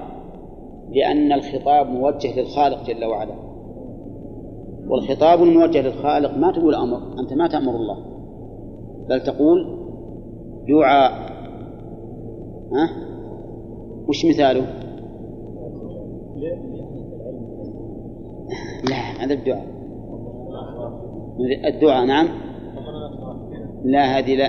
[0.89, 3.33] لأن الخطاب موجه للخالق جل وعلا.
[4.87, 7.97] والخطاب الموجه للخالق ما تقول أمر أنت ما تأمر الله.
[9.09, 9.77] بل تقول
[10.67, 11.11] دعاء.
[12.73, 12.89] ها؟
[14.07, 14.90] وش مثاله؟
[18.89, 19.65] لا هذا الدعاء.
[21.65, 22.27] الدعاء نعم.
[23.83, 24.47] لا هذه لا.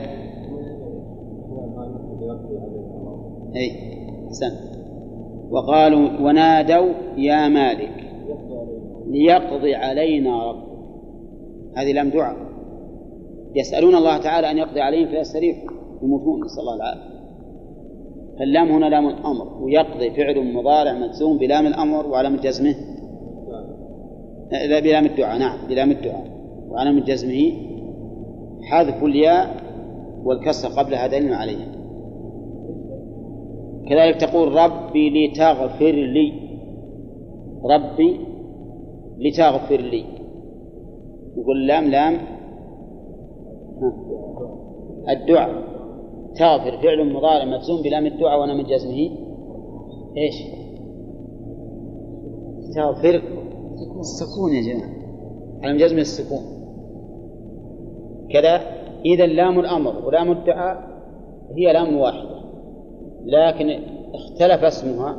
[3.56, 3.70] أي
[4.26, 4.72] احسنت
[5.50, 8.12] وقالوا ونادوا يا مالك
[9.06, 10.72] ليقضي علينا ربك.
[11.76, 12.36] هذه لم دعاء.
[13.54, 15.70] يسألون الله تعالى أن يقضي عليهم فيستريحوا
[16.02, 17.11] يموتون نسأل الله العافية.
[18.42, 22.74] فاللام هنا لام الأمر ويقضي فعل مضارع مجزوم بلام الأمر وعلامة جزمه.
[24.68, 26.26] لا بلام الدعاء نعم بلام الدعاء
[26.68, 27.52] وعلامة جزمه.
[28.62, 29.56] حذف الياء
[30.24, 31.66] والكسر قبلها دليل عليها
[33.88, 36.32] كذلك تقول ربي لتغفر لي.
[37.64, 38.20] ربي
[39.18, 40.04] لتغفر لي.
[41.36, 42.18] يقول لام لام.
[45.08, 45.71] الدعاء.
[46.38, 49.10] تغفر فعل مضارع مجزوم بلام الدعاء وأنا من جزمه.
[50.16, 50.34] إيش؟
[52.74, 53.22] تغفر
[54.00, 54.92] السكون يا جماعة.
[55.62, 56.42] على جزم السكون.
[58.32, 58.60] كذا.
[59.04, 60.76] اذا لام الأمر ولام الدعاء
[61.56, 62.42] هي لام واحدة.
[63.24, 63.80] لكن
[64.14, 65.16] اختلف اسمها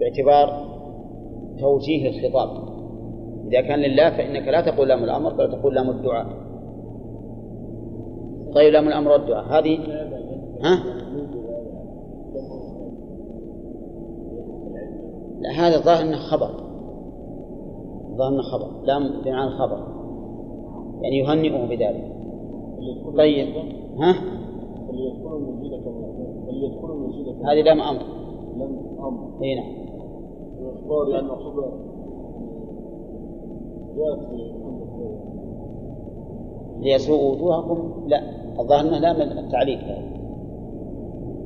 [0.00, 0.72] باعتبار
[1.60, 2.72] توجيه الخطاب.
[3.48, 6.51] إذا كان لله فإنك لا تقول لام الأمر بل تقول لام الدعاء.
[8.54, 9.44] طيب لام الأمر والدعاء.
[9.44, 9.78] هذه
[10.64, 10.84] ها؟
[15.40, 16.50] لا هذا ظاهر إنه خبر.
[18.16, 18.86] ظاهر إنه خبر.
[18.86, 19.86] لام بمعنى الخبر.
[21.02, 22.12] يعني يهنئه بذلك.
[23.16, 23.48] طيب.
[23.98, 24.14] ها؟
[27.44, 28.02] هذه لام أمر.
[28.56, 29.82] لم أمر إي نعم.
[30.62, 31.28] واخبار يعني
[36.82, 38.20] ليسوء وجوهكم؟ لا.
[38.60, 39.80] الظاهر انه لام التعليق.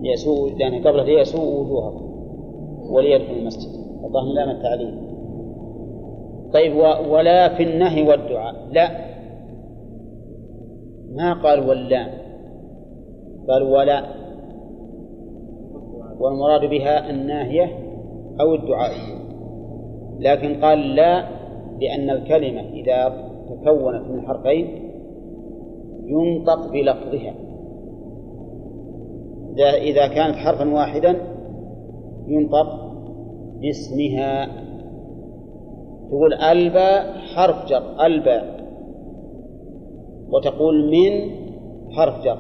[0.01, 2.07] ليسوء يعني قبله ليسوء وجوهكم
[2.91, 3.71] وليدخل المسجد.
[4.05, 4.95] الظاهر لام التعليق.
[6.53, 6.77] طيب.
[7.11, 8.55] ولا في النهي والدعاء.
[8.73, 8.89] لا.
[11.15, 12.09] ما قال واللام
[13.49, 14.27] قال ولا.
[16.21, 17.79] والمراد بها الناهية
[18.41, 19.17] أو الدعائية
[20.19, 21.25] لكن قال لا
[21.81, 24.86] لأن الكلمة إذا تكونت من حرفين
[26.07, 27.35] ينطق بلفظها.
[29.59, 31.17] إذا كانت حرفا واحدا
[32.27, 32.87] ينطق
[33.61, 34.47] باسمها.
[36.09, 38.57] تقول الباء حرف جر الباء
[40.29, 41.31] وتقول من
[41.91, 42.39] حرف جر.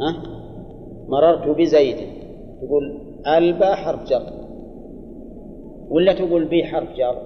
[0.00, 0.22] ها؟
[1.08, 1.96] مررت بزيد.
[2.60, 4.22] تقول الباء حرف جر.
[5.90, 7.16] ولا تقول بي حرف جر؟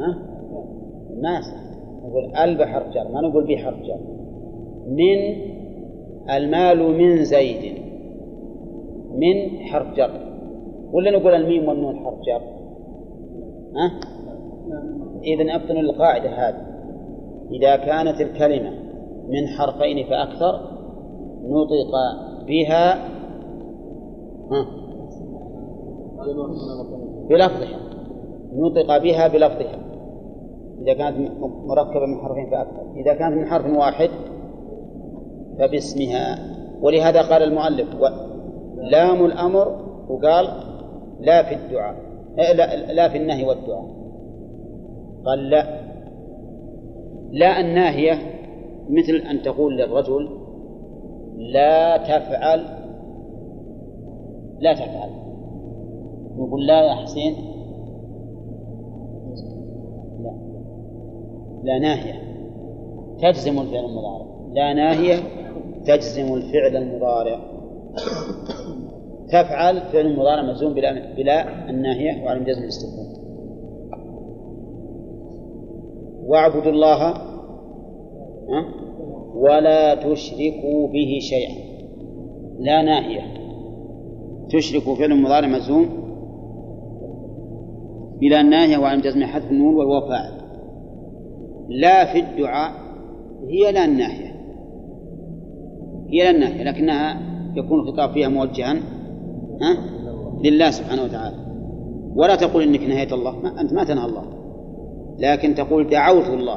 [0.00, 0.18] ها؟
[1.22, 1.71] ما صح.
[2.04, 3.98] نقول الباء حرف جر ما نقول بي حرف جر.
[4.86, 5.36] من
[6.30, 7.82] المال من زيد.
[9.14, 10.10] من حرف جر.
[10.92, 12.42] ولا نقول الميم والنون حرف جر؟
[13.76, 14.00] ها؟
[15.24, 16.66] إذا أبطن القاعدة هذه.
[17.50, 18.70] إذا كانت الكلمة
[19.28, 20.60] من حرفين فأكثر
[21.44, 21.92] نطق
[22.46, 22.94] بها
[24.50, 24.66] ها؟
[27.30, 27.78] بلفظها.
[28.52, 29.91] نطق بها بلفظها.
[30.82, 31.30] إذا كانت
[31.66, 32.92] مركبة من حرفين فأكثر.
[32.96, 34.10] إذا كانت من حرف واحد
[35.58, 36.38] فباسمها.
[36.82, 37.88] ولهذا قال المؤلف
[38.76, 39.68] لام الأمر
[40.08, 40.48] وقال
[41.20, 41.96] لا في الدعاء.
[42.38, 43.86] إيه، لا, لا في النهي والدعاء.
[45.26, 45.80] قال لا.
[47.30, 48.12] لا الناهية
[48.90, 50.28] مثل أن تقول للرجل
[51.36, 52.64] لا تفعل
[54.58, 55.10] لا تفعل.
[56.36, 57.34] نقول لا يا حسين
[60.22, 60.32] لا
[61.62, 62.22] لا ناهية.
[63.22, 64.26] تجزم الفعل المضارع.
[64.52, 65.16] لا ناهية
[65.86, 67.40] تجزم الفعل المضارع.
[69.28, 73.22] تفعل فعل مضارع مجزوم بلا بلا الناهية وعلى جزم الاستثناء
[76.26, 77.14] واعبدوا الله
[79.34, 81.54] ولا تشركوا به شيئا.
[82.58, 83.20] لا ناهية.
[84.50, 85.88] تشركوا فعل مضارع مجزوم
[88.20, 90.41] بلا الناهية وعلى جزم حذف النون والواو فاعل.
[91.80, 92.72] لا في الدعاء
[93.48, 94.32] هي لا الناهية
[96.10, 97.16] هي لا الناهية لكنها
[97.56, 98.72] يكون الخطاب فيها موجها
[99.62, 99.76] ها؟
[100.44, 101.36] لله سبحانه وتعالى.
[102.16, 104.24] ولا تقول إنك نهيت الله ما أنت ما تنهى الله.
[105.18, 106.56] لكن تقول دعوت الله.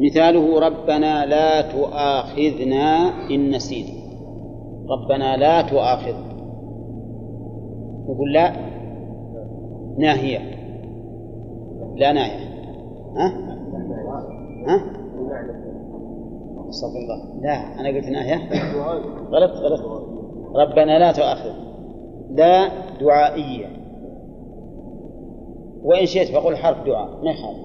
[0.00, 4.04] مثاله ربنا لا تؤاخذنا إن نسينا.
[4.90, 6.34] ربنا لا تؤاخذنا.
[8.08, 8.52] يقول لا
[9.98, 10.38] ناهية.
[11.96, 12.48] لا ناهية.
[13.16, 13.53] ها؟
[14.68, 15.04] ها؟
[16.68, 17.42] استغفر الله.
[17.42, 18.48] لا أنا قلت ناهية
[19.34, 19.80] غلط غلط.
[20.54, 21.50] ربنا لا تؤاخذ.
[22.30, 22.68] لا
[23.00, 23.66] دعائية.
[25.84, 27.24] وإن شئت فقل حرف دعاء.
[27.24, 27.58] ما يخالف.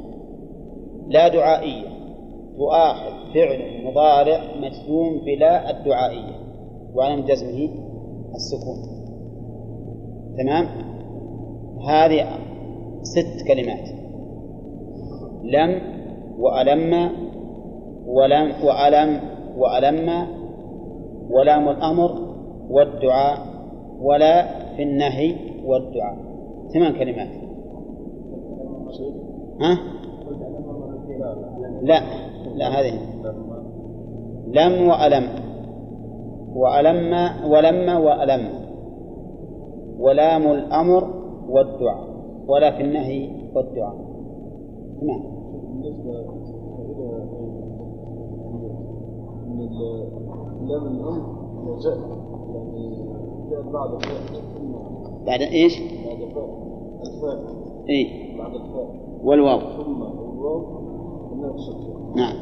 [1.07, 1.89] لا دعائية.
[2.57, 6.39] تؤاخذ فعل مضارع مجزوم بلا الدعائية.
[6.95, 7.69] وعلم جزمه
[8.35, 8.77] السكون.
[10.37, 10.65] تمام؟
[11.89, 12.27] هذه
[13.03, 13.89] ست كلمات.
[15.43, 15.98] لم
[16.39, 17.09] وألم
[18.07, 19.19] ولم وألم
[19.57, 20.27] وألم
[21.29, 22.11] ولام الأمر
[22.69, 23.37] والدعاء
[24.01, 25.35] ولا في النهي
[25.65, 26.17] والدعاء.
[26.73, 27.27] ثمان كلمات.
[29.61, 29.77] ها؟
[31.81, 31.99] لا
[32.55, 32.93] لا هذه.
[34.47, 35.27] لم وألم.
[36.55, 37.13] وألم
[37.51, 38.49] ولم وألم.
[39.99, 41.13] ولام الأمر
[41.49, 42.03] والدعاء.
[42.47, 43.95] ولا في النهي والدعاء.
[45.79, 45.89] نعم
[50.67, 51.39] لام الأمر
[53.73, 53.89] بعد
[55.25, 56.49] بعد إيش؟ بعد الفاء
[57.05, 57.37] الفاء
[57.89, 58.87] اي بعد الفاء
[59.23, 59.59] والواو.
[59.59, 60.79] ثم والواو
[62.15, 62.35] نعم.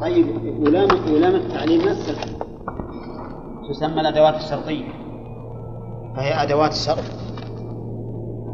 [0.00, 0.26] طيب
[0.66, 2.24] ولام ولام التعليم نفسها.
[3.68, 5.03] تسمى الأدوات الشرطية.
[6.16, 7.04] فهي أدوات الشرط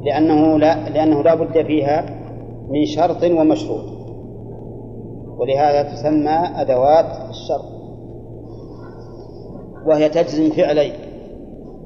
[0.04, 2.20] لأنه لا لأنه لا بد فيها
[2.70, 4.00] من شرط ومشروط.
[5.38, 7.80] ولهذا تسمى أدوات الشرط.
[9.86, 10.92] وهي تجزم فعلين.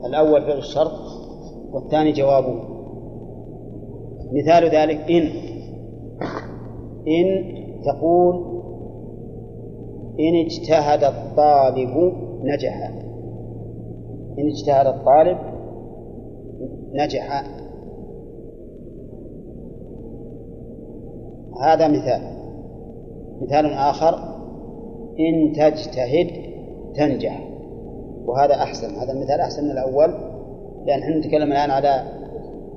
[0.06, 1.00] الأول فعل الشرط
[1.72, 2.74] والثاني جوابه.
[4.32, 5.30] مثال ذلك إن
[7.08, 7.54] إن
[7.84, 8.54] تقول
[10.20, 12.12] إن اجتهد الطالب
[12.44, 12.90] نجح
[14.38, 15.53] إن اجتهد الطالب
[16.92, 17.44] نجح.
[21.62, 22.20] هذا مثال.
[23.42, 24.34] مثال آخر.
[25.20, 26.30] إن تجتهد
[26.94, 27.48] تنجح.
[28.26, 28.94] وهذا أحسن.
[28.94, 30.14] هذا المثال أحسن من الأول
[30.86, 32.02] لأن إحنا نتكلم الآن على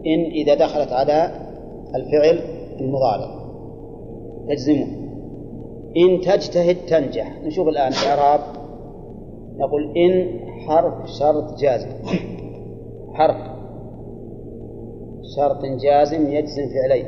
[0.05, 1.31] إن إذا دخلت على
[1.95, 2.39] الفعل
[2.79, 3.47] المضارع.
[4.49, 4.87] تجزمه.
[5.97, 7.41] إن تجتهد تنجح.
[7.43, 8.39] نشوف الآن الإعراب
[9.57, 11.89] نقول إن حرف شرط جازم.
[13.13, 13.56] حرف.
[15.35, 17.05] شرط جازم يجزم فعلين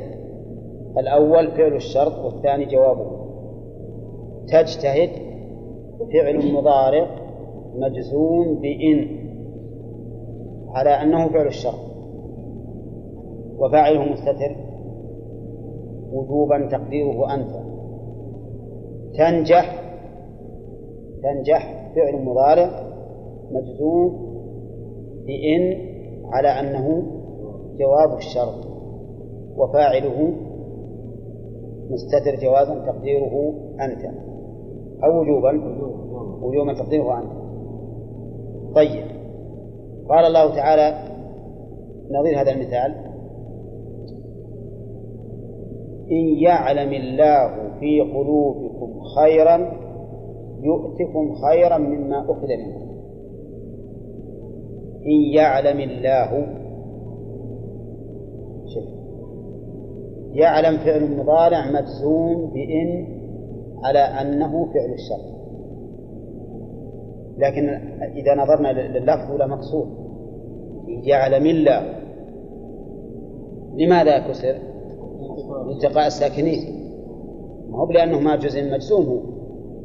[0.98, 3.20] الأول فعل الشرط والثاني جوابه.
[4.48, 5.10] تجتهد
[6.12, 7.06] فعل مضارع
[7.74, 9.08] مجزوم بإن
[10.68, 11.80] على أنه فعل الشرط.
[13.58, 14.56] وفاعله مستتر
[16.12, 17.50] وجوبا تقديره أنت.
[19.14, 19.82] تنجح
[21.22, 22.70] تنجح فعل مضارع
[23.50, 24.30] مجزوم
[25.26, 25.90] بإن
[26.32, 27.02] على أنه
[27.78, 28.66] جواب الشرط
[29.56, 30.32] وفاعله
[31.90, 34.04] مستتر جوازا تقديره أنت
[35.04, 35.50] أو وجوبا
[36.42, 37.30] وجوبا تقديره عنه
[38.74, 39.04] طيب.
[40.08, 40.98] قال الله تعالى
[42.10, 43.10] نظير هذا المثال.
[46.10, 49.72] إن يعلم الله في قلوبكم خيرا
[50.62, 52.90] يؤتكم خيرا مما أخذ منكم
[55.06, 56.46] إن يعلم الله
[58.74, 58.84] شوف
[60.32, 63.06] يعلم فعل مضارع مجزوم بإن
[63.84, 65.40] على أنه فعل الشر
[67.38, 67.68] لكن
[68.16, 69.88] إذا نظرنا لللفظ ولا مقصود.
[71.04, 72.00] جعل من الله
[73.74, 74.54] لماذا كسر؟
[75.66, 76.58] لالتقاء الساكنين.
[77.70, 79.20] ما هو لأنه ما جزء مجزوم هو.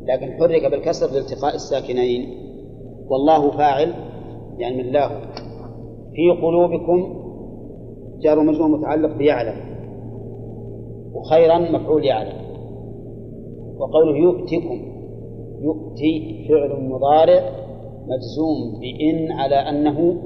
[0.06, 2.30] لكن حرك بالكسر لالتقاء الساكنين.
[3.08, 3.94] والله فاعل
[4.58, 5.10] يعني الله.
[6.14, 7.26] في قلوبكم
[8.22, 9.75] جار مجرور متعلق بيعلم.
[11.16, 12.46] وخيرا مفعول يعلم.
[13.78, 14.96] وقوله يؤتكم
[15.62, 17.42] يؤتي فعل مضارع
[18.08, 20.22] مجزوم بإن على أنه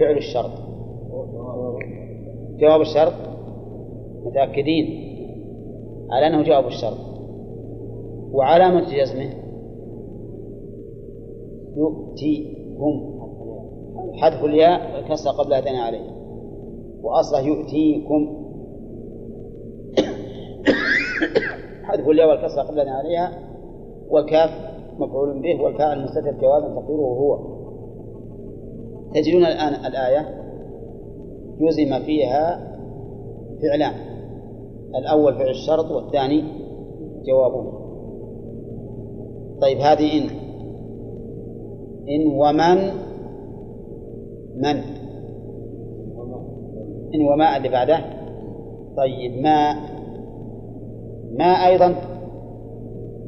[0.00, 0.50] فعل الشرط.
[2.58, 3.12] جواب الشرط؟
[4.24, 4.86] متأكدين؟
[6.10, 6.98] على أنه جواب الشرط.
[8.32, 9.30] وعلامة جزمه؟
[11.76, 13.20] يؤتيكم.
[14.14, 16.10] حذف الياء الكسر قبل أذن عليه.
[17.02, 18.39] وأصله يؤتيكم.
[21.90, 23.32] حذف الياء والكسر قبل عليها
[24.10, 24.50] والكاف
[24.98, 27.38] مفعول به والفاعل المستتر جوازا تقديره هو.
[29.14, 30.40] تجدون الآن الآية
[31.60, 32.70] جزم فيها
[33.62, 33.94] فعلان.
[34.94, 36.44] الأول فعل الشرط والثاني
[37.26, 37.72] جوابه
[39.60, 40.30] طيب هذه إن.
[42.08, 42.90] إن ومن
[44.56, 44.82] من؟
[47.14, 48.00] إن وما اللي بعده.
[48.96, 49.74] طيب ما
[51.38, 51.94] ما أيضا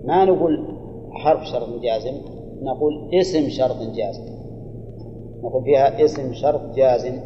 [0.05, 0.79] ما نقول
[1.13, 2.15] حرف شرط جازم
[2.63, 4.23] نقول اسم شرط جازم.
[5.43, 7.21] نقول فيها اسم شرط جازم.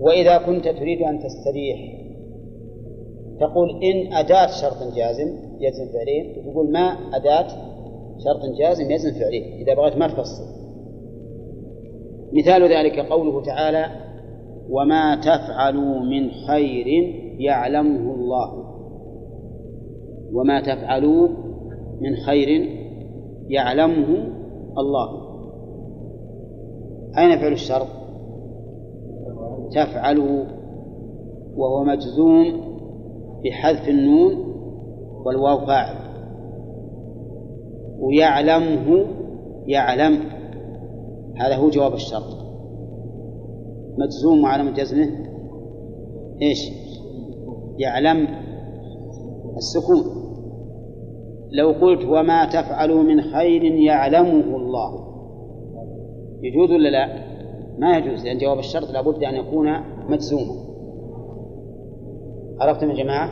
[0.00, 1.98] وإذا كنت تريد أن تستريح
[3.40, 7.48] تقول إن أداة شرط جازم يزن فعلين وتقول ما أداة
[8.24, 10.44] شرط جازم يزن فعلين إذا بغيت ما تفصل.
[12.32, 13.86] مثال ذلك قوله تعالى
[14.70, 16.86] وما تفعلوا من خير
[17.38, 18.67] يعلمه الله.
[20.34, 21.28] وما تفعلوا
[22.00, 22.48] من خير
[23.48, 24.32] يعلمه
[24.78, 25.28] الله.
[27.18, 27.86] أين فعل الشرط؟
[29.70, 30.44] تفعلوا
[31.56, 32.44] وهو مجزوم
[33.44, 34.32] بحذف النون
[35.24, 35.96] والواو فاعل.
[38.00, 39.06] ويعلمه
[39.66, 40.18] يعلم.
[41.36, 42.38] هذا هو جواب الشرط.
[43.98, 45.08] مجزوم وعلامة جزمه
[46.42, 46.70] إيش؟
[47.78, 48.28] يعلم
[49.56, 50.17] السكون.
[51.50, 55.08] لو قلت وما تفعلوا من خير يعلمه الله
[56.42, 57.28] يجوز ولا لا؟
[57.78, 59.68] ما يجوز لأن جواب الشرط لابد أن يكون
[60.08, 60.54] مجزوما
[62.60, 63.30] عرفتم يا جماعة؟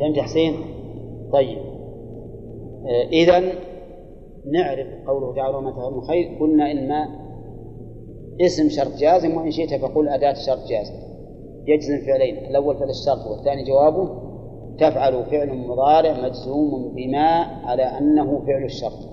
[0.00, 0.54] فهمت يا حسين؟
[1.32, 3.40] طيب آه إذا
[4.52, 7.08] نعرف قوله تعالى وما تفعلوا من خير قلنا إن ما
[8.40, 10.94] اسم شرط جازم وإن شئت فقل أداة شرط جازم
[11.66, 14.27] يجزم فعلين الأول فعل الشرط والثاني جوابه
[14.78, 19.08] تفعل فعل مضارع مجزوم بما على أنه فعل الشرط.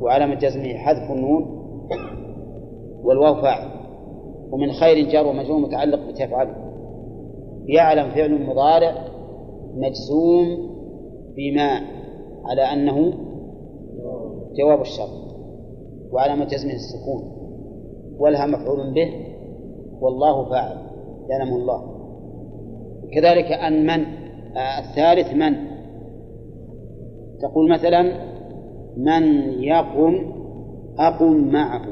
[0.00, 1.44] وعلامة جزمه حذف النون
[3.04, 3.70] والواو فاعل.
[4.52, 6.48] ومن خير جار ومجزوم متعلق بتفعل
[7.68, 8.94] يعلم فعل مضارع
[9.74, 10.46] مجزوم
[11.36, 11.80] بما
[12.44, 13.12] على أنه
[14.58, 15.26] جواب الشرط.
[16.12, 17.22] وعلامة جزمه السكون.
[18.18, 19.10] ولها مفعول به
[20.00, 20.76] والله فاعل.
[21.28, 21.96] يعلمه الله.
[23.12, 24.25] كذلك أن من
[24.56, 25.54] الثالث من؟
[27.40, 28.02] تقول مثلا
[28.96, 29.22] من
[29.62, 30.32] يقم
[30.98, 31.82] أقم معه.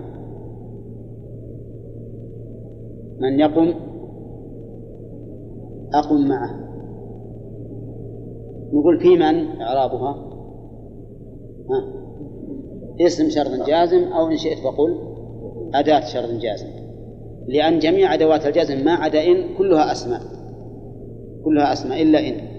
[3.21, 3.75] من يقم
[5.95, 6.65] أقم معه.
[8.73, 10.11] نقول في من؟ إعرابها.
[11.71, 12.05] ها.
[13.01, 14.99] اسم شرط جازم أو إن شئت فقل
[15.75, 16.67] أداة شرط جازم.
[17.49, 20.21] لأن جميع أدوات الجزم ما عدا إن كلها أسماء.
[21.45, 22.54] كلها أسماء إلا إن.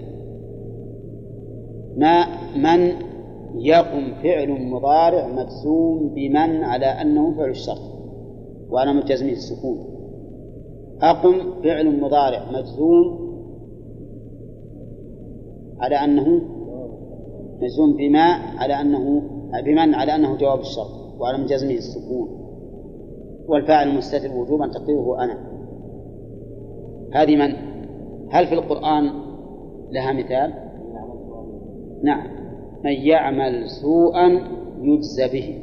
[1.96, 2.94] ما من
[3.56, 7.96] يقم فعل مضارع مجزوم بمن على أنه فعل الشرط
[8.70, 9.78] وأنا مجزمين السكون
[11.02, 13.26] أقم فعل مضارع مجزوم
[15.80, 16.42] على أنه
[17.62, 18.24] مجزوم بما
[18.58, 19.22] على أنه
[19.66, 22.46] بمن على أنه جواب الشرط وعلى مجزمه السكون
[23.48, 25.38] والفاعل المستتر وجوبا تقديره أنا.
[27.14, 27.56] هذه من؟
[28.30, 29.12] هل في القرآن
[29.92, 30.65] لها مثال؟
[32.06, 32.28] نعم.
[32.84, 34.28] من يعمل سوءا
[34.82, 35.56] يجزى به.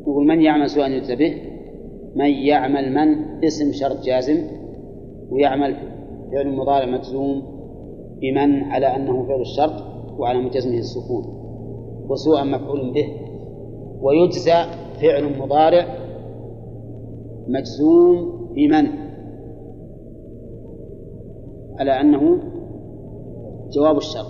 [0.00, 1.34] يقول من يعمل سوءا يجزى به؟
[2.14, 3.08] من يعمل من؟
[3.44, 4.38] اسم شرط جازم.
[5.30, 5.76] ويعمل
[6.32, 7.42] فعل مضارع مجزوم
[8.20, 9.82] بمن؟ على أنه فعل الشرط
[10.18, 11.24] وعلى مجزمه السكون.
[12.08, 13.08] وسوءا مفعول به.
[14.02, 14.64] ويجزى
[15.02, 15.86] فعل مضارع
[17.48, 18.86] مجزوم بمن؟
[21.78, 22.38] على أنه
[23.76, 24.26] جواب الشرط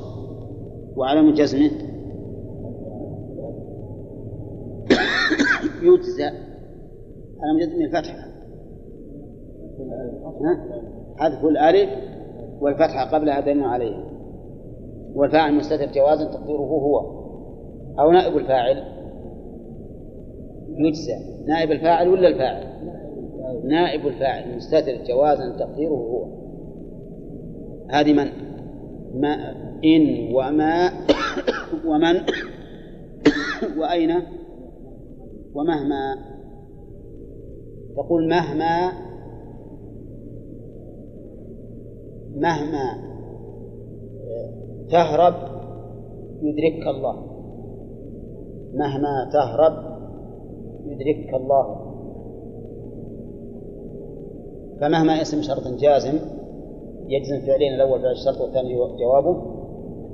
[0.96, 1.70] وعلم جزمه.
[5.82, 6.30] يجزى.
[7.56, 8.26] مجزم من الفتحة.
[11.16, 11.90] حذف الألف
[12.60, 14.04] والفتحة قبلها دليل عليها
[15.14, 16.98] والفاعل مستتر جوازا تقديره هو.
[18.00, 18.82] أو نائب الفاعل.
[20.68, 21.44] يجزى.
[21.46, 22.66] نائب الفاعل ولا الفاعل؟
[23.64, 26.26] نائب الفاعل مستتر جوازا تقديره هو.
[27.90, 28.55] هذه من؟
[29.20, 29.50] ما
[29.84, 30.90] إن وما
[31.86, 32.16] ومن
[33.78, 34.12] وأين
[35.54, 36.16] ومهما.
[37.96, 38.92] تقول مهما
[42.36, 43.06] مهما.
[44.90, 45.34] تهرب
[46.42, 47.16] يدركك الله.
[48.74, 49.74] مهما تهرب
[50.86, 51.86] يدركك الله.
[54.80, 56.35] فمهما اسم شرط جازم
[57.08, 57.74] يجزم فعلين.
[57.74, 59.36] الأول فعل الشرط والثاني جوابه.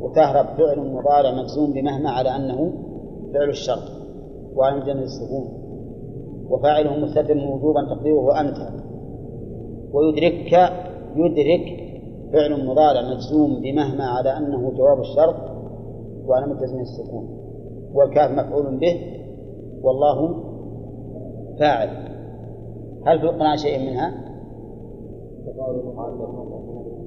[0.00, 2.72] وتهرب فعل مضارع مجزوم بمهما على أنه
[3.34, 3.88] فعل الشرط.
[4.56, 5.48] وعلى جمع السكون.
[6.50, 8.56] وفاعله مستتر وجوبا تقديره أنت.
[9.92, 10.52] ويدركك
[11.16, 11.82] يدرك
[12.32, 15.36] فعل مضارع مجزوم بمهما على أنه جواب الشرط.
[16.26, 17.28] وعلى مجزم السكون.
[17.94, 19.00] والكاف مفعول به.
[19.82, 20.34] والله
[21.58, 21.88] فاعل.
[23.06, 24.32] هل في القرآن شيء منها؟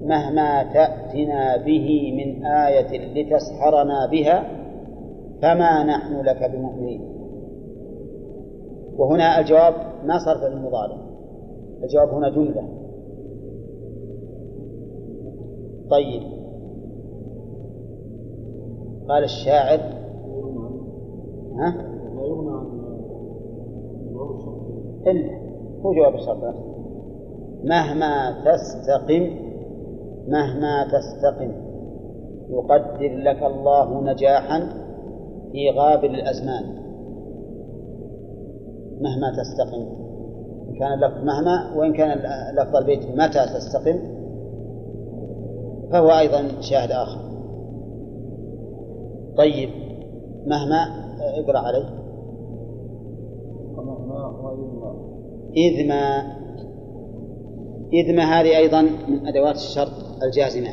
[0.06, 4.44] مهما تأتنا به من آية لتسحرنا بها
[5.41, 7.02] فما نحن لك بمؤمنين.
[8.98, 9.73] وهنا الجواب
[10.06, 10.98] ما صار المضارع
[11.84, 12.68] الجواب هنا جملة.
[15.90, 16.23] طيب.
[19.10, 19.80] قال الشاعر
[21.56, 21.95] ها؟
[25.07, 25.38] إلا
[25.82, 26.56] هو جواب الشرط
[27.64, 29.44] مهما تستقم
[30.27, 31.52] مهما تستقم.
[32.49, 34.60] يقدر لك الله نجاحا
[35.52, 36.64] في غابر الأزمان.
[39.02, 39.81] مهما تستقم.
[40.69, 42.18] إن كان اللفظ مهما وإن كان
[42.56, 43.99] لفظ البيت متى تستقم
[45.91, 47.19] فهو أيضا شاهد آخر.
[49.38, 49.69] طيب
[50.47, 50.77] مهما
[51.19, 52.06] اقرأ عليه.
[55.57, 56.22] إذ ما
[57.93, 60.05] إذ ما هذه أيضا من أدوات الشرط.
[60.23, 60.69] الجازمة.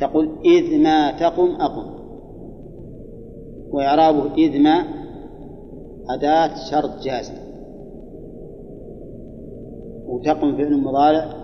[0.00, 1.96] تقول إذ ما تقم أقم.
[3.70, 4.84] وإعرابه إذ ما
[6.10, 7.34] أداة شرط جازم.
[10.06, 11.34] وتقم فعل مضارع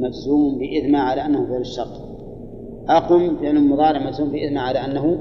[0.00, 2.00] مجزوم بإذ ما على أنه فعل الشرط.
[2.88, 5.18] أقم فعل مضارع مجزوم بإذ ما على أنه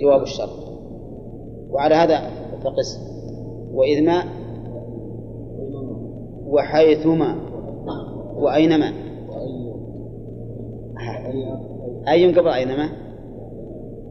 [0.00, 0.68] جواب الشرط.
[1.70, 2.20] وعلى هذا
[2.64, 3.00] فقس
[3.72, 4.22] وإذ ما
[6.46, 7.47] وحيثما
[8.38, 8.92] وأينما؟
[12.08, 12.88] أي قبل أينما؟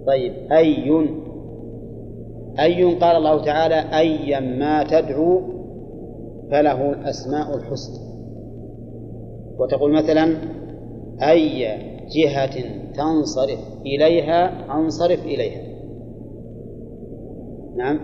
[0.08, 1.08] طيب أي
[2.60, 5.42] أي قال الله تعالى أيا ما تدعو
[6.52, 8.08] فله الأسماء الحسنى.
[9.60, 10.36] وتقول مثلا
[11.22, 11.78] أي
[12.16, 12.56] جهة
[12.94, 15.62] تنصرف إليها أنصرف إليها.
[17.76, 18.00] نعم.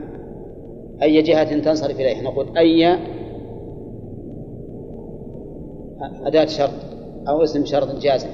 [1.02, 2.98] أي جهة تنصرف إليها؟ نقول أي
[6.04, 6.70] أداة شرط
[7.28, 8.30] أو اسم شرط جازم.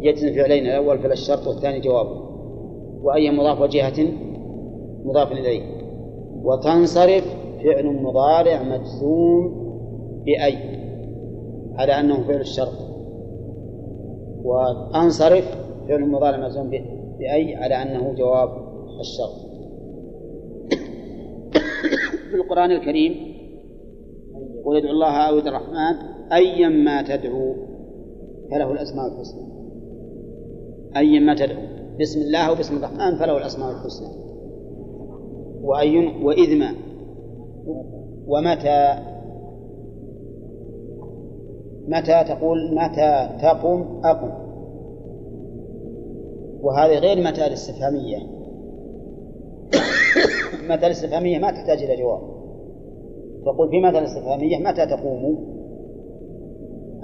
[0.00, 2.24] يجزم فعلين الأول فعل الشرط والثاني جوابه
[3.02, 4.08] وأي مضاف وجهة؟
[5.04, 5.62] مضاف إليه.
[6.42, 7.24] وتنصرف
[7.64, 9.64] فعل مضارع مجزوم
[10.24, 10.58] بأي
[11.74, 12.94] على أنه فعل الشرط.
[14.44, 15.44] وأنصرف
[15.88, 16.70] فعل مضارع مجزوم
[17.18, 18.48] بأي على أنه جواب
[19.00, 19.54] الشرط.
[22.30, 23.34] في القرآن الكريم
[24.64, 27.54] قل ادعوا الله أو الرحمن أيا ما تدعو
[28.50, 29.42] فله الأسماء الحسنى.
[30.96, 31.62] أيا ما تدعو.
[32.00, 34.08] بسم الله أو بسم الرحمن فله الأسماء الحسنى.
[35.62, 36.74] وأي وإذ ما
[38.26, 38.94] ومتى
[41.88, 44.30] متى تقول متى تقم أقم.
[46.60, 48.18] وهذه غير متى الاستفهامية.
[50.70, 52.20] متى الاستفهامية؟ ما تحتاج إلى جواب.
[53.44, 55.53] تقول في متى الاستفهامية؟ متى تقوم؟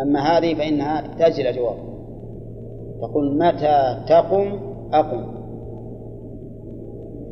[0.02, 1.76] أما هذه فإنها تحتاج إلى جواب.
[3.00, 4.58] تقول متى تقم؟
[4.92, 5.24] أقم.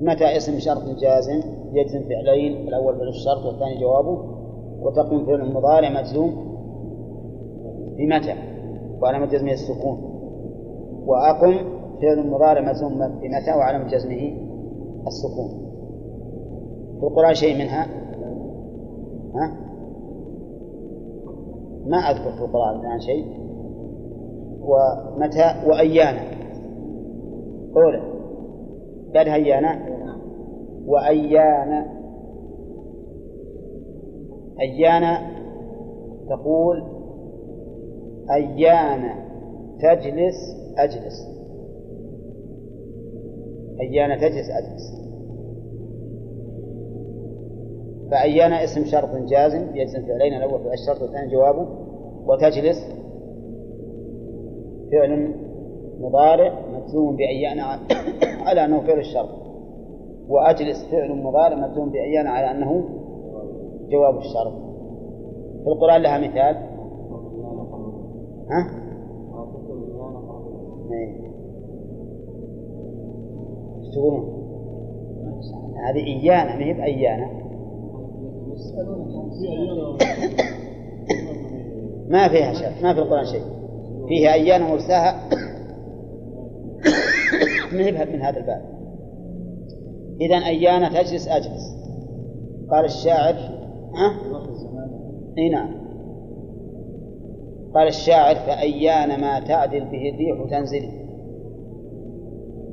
[0.01, 1.43] متى اسم شرط جازم؟
[1.73, 4.39] يجزم فعلين الأول فعل الشرط والثاني جوابه.
[4.81, 6.59] وتقوم فعل مضارع مجزوم
[7.99, 8.35] بمتى؟
[9.01, 9.99] وعلامة جزمه السكون.
[11.07, 11.55] وأقم
[12.03, 14.33] فعل مضارع مجزوم بمتى؟ وعلامة جزمه
[15.07, 15.69] السكون.
[17.01, 17.87] في القرآن شيء منها؟
[19.35, 19.68] ها؟
[21.89, 23.27] ما أذكر في القرآن الآن شيء.
[24.61, 26.21] ومتى؟ وأيانا.
[27.77, 28.03] أولى
[29.15, 29.89] بعد هيانا.
[30.87, 31.87] وأيان
[34.61, 35.31] أيان
[36.29, 36.83] تقول
[38.31, 39.11] أيان
[39.81, 40.35] تجلس
[40.79, 41.29] أجلس.
[43.81, 45.08] أيان تجلس أجلس.
[48.11, 51.69] فأيان اسم شرط جازم يجزم فعلين الأول في الشرط والثاني جوابه
[52.27, 52.99] وتجلس
[54.93, 55.35] فعل
[56.01, 57.59] مضارع مجزوم بأيان
[58.47, 59.29] على أنه فعل الشرط.
[60.29, 62.85] وأجلس فعل مضارع مجزوم بأيان على أنه
[63.89, 64.53] جواب الشرط.
[65.65, 66.57] في القرآن لها مثال.
[68.51, 68.89] ها؟
[73.79, 74.39] إيش تقولون؟
[75.89, 77.48] هذه إيانا ما هي بأيانا.
[82.09, 83.43] ما فيها شيء ما في القرآن شيء.
[84.09, 85.29] فيها أيان مرساها
[87.73, 88.63] من من هذا الباب.
[90.21, 91.79] إذا أيان تجلس أجلس.
[92.71, 93.35] قال الشاعر
[93.95, 94.15] ها؟
[95.39, 95.75] إي نعم.
[97.75, 100.91] قال الشاعر فأيان ما تعدل به الريح تنزلي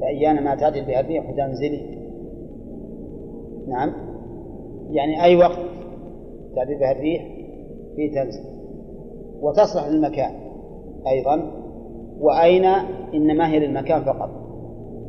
[0.01, 1.95] فأيان ما تعدل به الريح تنزلي
[3.67, 3.93] نعم.
[4.89, 5.74] يعني أي وقت؟
[6.55, 7.23] تعدل بها الريح
[7.95, 8.55] في تنزل
[9.41, 10.31] وتصلح للمكان
[11.07, 11.51] أيضا.
[12.19, 12.65] وأين؟
[13.13, 14.29] إنما هي للمكان فقط.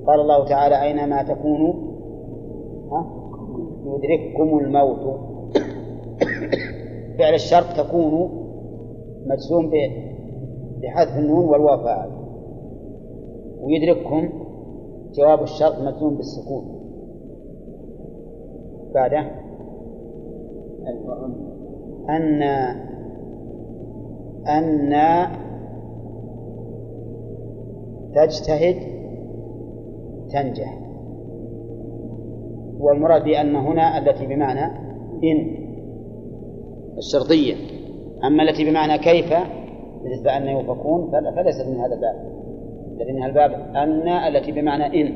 [0.06, 1.74] قال الله تعالى أينما تكونوا
[3.86, 5.20] يدرككم الموت.
[7.18, 8.30] فعل الشرط تكون
[9.26, 9.70] مجزوم
[10.82, 12.10] بحذف النون والواو فاعل.
[13.60, 14.28] ويدرككم
[15.12, 16.76] جواب الشرط مجزوم بالسكون.
[18.94, 19.45] بعده.
[22.10, 22.42] أن
[24.48, 24.92] أن
[28.14, 28.76] تجتهد
[30.32, 30.78] تنجح.
[32.80, 34.64] والمراد بأن هنا التي بمعنى
[35.24, 35.66] إن.
[36.98, 37.54] الشرطية.
[38.24, 39.34] أما التي بمعنى كيف
[40.02, 42.36] بالنسبة أن يوفقون فليست من هذا الباب.
[43.14, 45.12] من الباب أن التي بمعنى إن.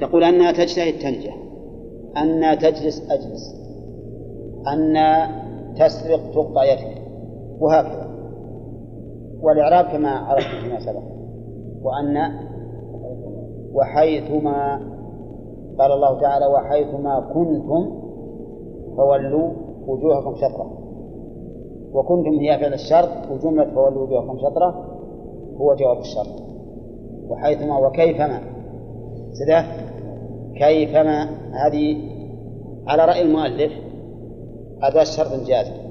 [0.00, 1.49] تقول أنها تجتهد تنجح.
[2.16, 3.60] أن تجلس أجلس.
[4.72, 4.94] أن
[5.74, 7.02] تسرق تقطع يدك.
[7.60, 8.10] وهكذا.
[9.42, 11.02] والإعراب كما عرفت فيما سبق.
[11.82, 12.32] وأن
[13.74, 14.80] وحيثما
[15.78, 18.00] قال الله تعالى وحيثما كنتم
[18.96, 19.50] فولوا
[19.86, 20.70] وجوهكم شطرة.
[21.92, 24.84] وكنتم هي فعل الشرط وجملة فولوا وجوهكم شطرة
[25.56, 26.42] هو جواب الشرط.
[27.28, 28.40] وحيثما وكيفما.
[29.32, 29.89] سده
[30.60, 31.22] كيفما
[31.66, 31.96] هذه
[32.86, 33.72] على رأي المؤلف
[34.82, 35.90] أداة شرط جازم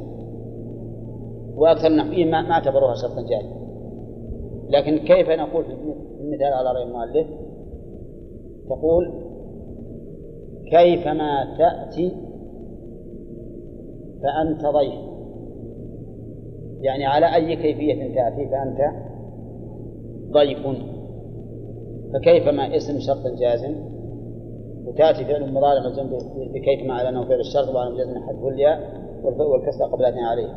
[1.55, 3.59] وأكثر النحويين ما اعتبروها شرطا جازما
[4.69, 5.71] لكن كيف نقول في
[6.21, 7.27] المثال على رأي المؤلف؟
[8.69, 9.11] تقول
[10.71, 12.11] كيفما تأتي
[14.23, 15.09] فأنت ضيف.
[16.81, 18.95] يعني على أي كيفية تأتي فأنت
[20.31, 20.67] ضيف.
[22.13, 23.98] فكيفما اسم شرط جازم؟
[24.89, 26.09] وتأتي فعل مضارع مجزوم
[26.53, 28.79] بكيفما على أنه فعل الشرط وعلى مجزم حذف الياء
[29.23, 30.55] والكسر قبل أن عليه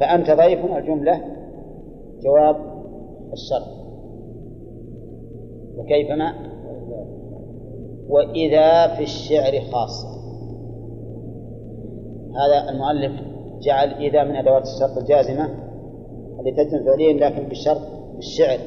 [0.00, 1.20] فأنت ضيف الجملة
[2.22, 2.56] جواب
[3.32, 3.86] الشرط.
[5.76, 6.34] وكيفما
[8.08, 10.08] وإذا في الشعر خاصة
[12.36, 13.12] هذا المؤلف
[13.60, 15.48] جعل إذا من أدوات الشرط الجازمة
[16.40, 17.80] التي تجزم فعليا لكن بالشرط
[18.14, 18.58] بالشعر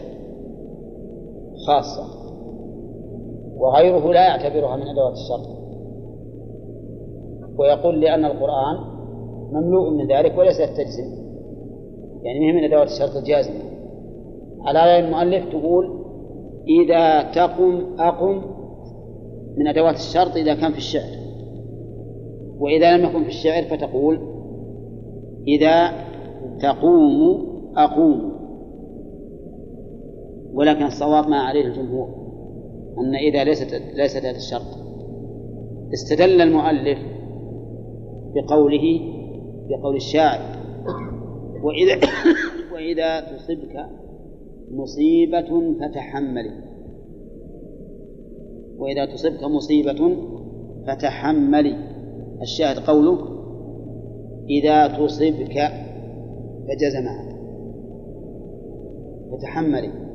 [1.68, 2.29] خاصة.
[3.60, 5.60] وغيره لا يعتبرها من أدوات الشرط
[7.58, 8.78] ويقول لأن القرآن
[9.52, 11.20] مملوء من ذلك وليس تجزم
[12.24, 13.70] يعني من أدوات الشرط الجازمة
[14.62, 16.00] على رأي المؤلف تقول
[16.68, 18.42] إذا تقم أقم
[19.58, 21.20] من أدوات الشرط إذا كان في الشعر.
[22.60, 24.20] وإذا لم يكن في الشعر فتقول
[25.48, 25.92] إذا
[26.62, 28.32] تقوم أقوم.
[30.54, 32.29] ولكن الصواب ما عليه الجمهور.
[33.00, 34.90] أن إذا ليست ليست هذا الشرط.
[35.94, 37.00] استدل المؤلف
[38.36, 39.00] بقوله
[39.70, 40.60] بقول الشاعر
[41.64, 42.00] وإذا
[42.74, 43.86] وإذا تصبك
[44.72, 46.64] مصيبة فتحملي
[48.78, 50.18] وإذا تصبك مصيبة
[50.88, 51.76] فتحملي
[52.42, 53.40] الشاهد قوله
[54.50, 55.72] إذا تصبك
[56.68, 57.30] فجزمها.
[59.32, 60.09] فتحملي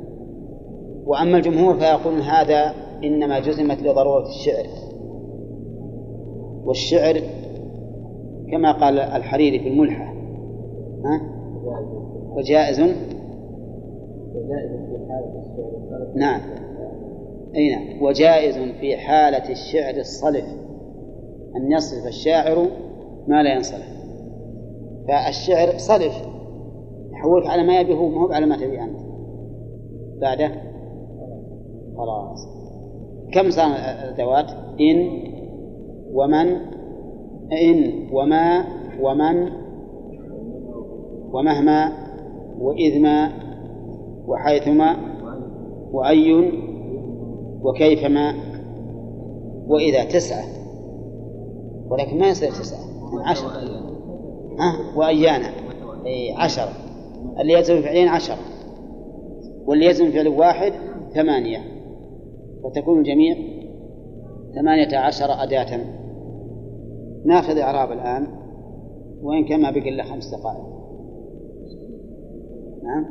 [1.07, 2.75] وأما الجمهور فيقولون هذا
[3.05, 4.67] إنما جزمت لضرورة الشعر.
[6.65, 7.21] والشعر
[8.51, 10.15] كما قال الحريري في الملحة
[11.05, 11.21] ها؟
[12.37, 12.81] وجائز؟
[16.17, 16.41] نعم.
[17.57, 18.03] أي نعم.
[18.03, 20.45] وجائز في حالة الشعر الصلف
[21.57, 22.67] أن يصرف الشاعر
[23.29, 23.95] ما لا ينصرف
[25.09, 26.15] فالشعر صلف
[27.13, 29.01] يحولك على ما يبي هو ما هو على ما تبي أنت.
[30.21, 30.51] بعده؟
[31.97, 32.49] خلاص.
[33.33, 34.51] كم صار الأدوات
[34.81, 35.25] إن
[36.13, 36.57] ومن
[37.53, 38.65] إن وما
[39.01, 39.49] ومن
[41.33, 41.93] ومهما
[42.61, 43.33] وإذما
[44.27, 44.97] وحيثما
[45.93, 46.53] وأي
[47.63, 48.35] وكيفما
[49.67, 50.45] وإذا تسعة.
[51.89, 52.81] ولكن ما يصير تسعة
[53.25, 53.51] عشرة
[54.59, 55.49] ها؟ وأيانا.
[56.07, 56.73] أي عشرة
[57.41, 58.39] اللي يلزم فعلين عشرة
[59.67, 60.73] واللي يلزم فعل واحد
[61.15, 61.74] ثمانية.
[62.65, 63.37] فتكون الجميع
[64.55, 65.81] ثمانية عشر أداة.
[67.25, 68.27] ناخذ إعراب الآن
[69.23, 70.65] وإن كان ما بقي إلا خمس دقائق.
[72.83, 73.05] نعم.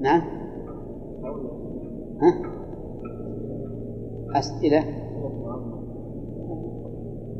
[0.00, 0.22] نعم.
[2.22, 2.42] ها؟
[4.38, 4.84] أسئلة؟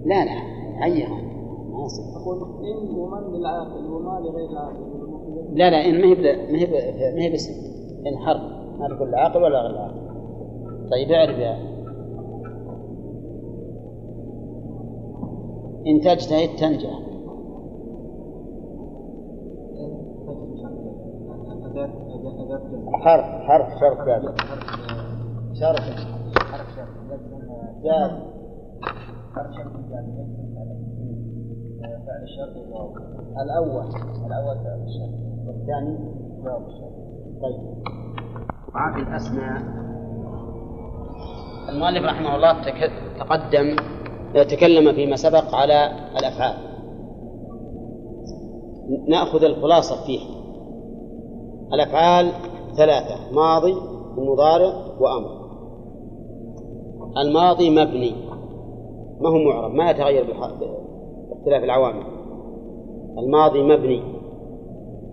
[0.05, 0.53] لا لا.
[0.81, 2.05] ما يصير.
[2.16, 4.93] أقول إن ومن للعاقل وما لغير العاقل.
[5.53, 6.15] لا لا إن ما هي
[6.53, 6.66] ما هي
[7.15, 7.53] ما هي باسم
[8.07, 8.16] إن
[8.78, 10.03] ما تقول العاقل ولا غير العاقل
[10.90, 11.73] طيب اعرف يا.
[15.86, 16.99] إن تجتهد تنجح
[22.93, 24.23] حرف حرف شرط جاز
[25.53, 25.81] شرط
[26.53, 26.89] حرف شرط
[29.35, 29.73] حرف شرط
[32.07, 32.57] فعل الشرط
[33.43, 33.89] الأول.
[34.27, 35.15] الأول فعل الشرط
[35.47, 35.99] والثاني
[36.44, 36.93] جواب الشرط
[37.43, 38.02] طيب.
[38.74, 39.62] وعن الأسماء.
[41.69, 42.53] المؤلف رحمه الله
[43.19, 43.77] تقدم
[44.35, 46.55] تكلم فيما سبق على الأفعال.
[49.09, 50.20] نأخذ الخلاصة فيه
[51.73, 52.32] الأفعال
[52.77, 53.74] ثلاثة ماضي
[54.16, 55.43] ومضارع وأمر.
[57.16, 58.15] الماضي مبني.
[59.20, 62.05] ما هو معرب؟ ما يتغير باختلاف العوامل.
[63.19, 64.03] الماضي مبني.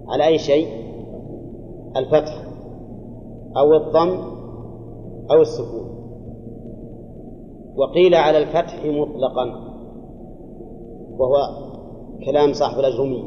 [0.07, 0.67] على أي شيء؟
[1.95, 2.48] الفتح.
[3.57, 4.17] أو الضم
[5.31, 5.89] أو السكون.
[7.75, 9.45] وقيل على الفتح مطلقا
[11.17, 11.35] وهو
[12.25, 13.23] كلام صاحب الأجرمية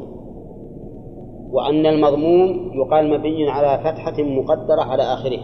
[1.51, 5.39] وأن المضموم يقال مبني على فتحة مقدرة على آخره.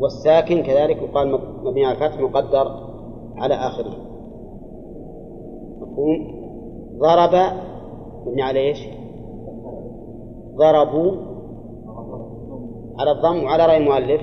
[0.00, 2.66] والساكن كذلك يقال مبني على فتح مقدر
[3.36, 3.92] على آخره.
[5.80, 6.36] مفهوم؟
[6.98, 7.52] ضرب
[8.26, 8.88] مبني على إيش؟
[10.56, 11.25] ضربوا
[12.98, 14.20] على الضم وعلى رأي المؤلف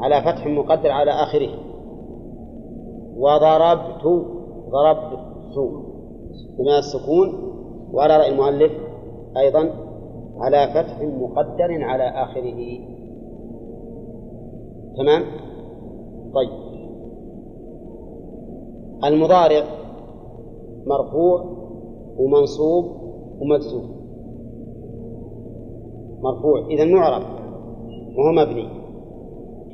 [0.00, 1.50] على فتح مقدر على آخره.
[3.16, 4.04] وضربت
[4.70, 5.18] ضربت
[6.58, 7.50] بما السكون
[7.92, 8.72] وعلى رأي المؤلف
[9.36, 9.70] أيضا
[10.38, 12.78] على فتح مقدر على آخره.
[14.96, 15.22] تمام؟
[16.34, 16.50] طيب.
[19.04, 19.64] المضارع
[20.86, 21.44] مرفوع
[22.18, 22.84] ومنصوب
[23.40, 24.00] ومجزوم
[26.22, 26.66] مرفوع.
[26.66, 27.39] إذا معرب
[28.16, 28.68] وهو مبني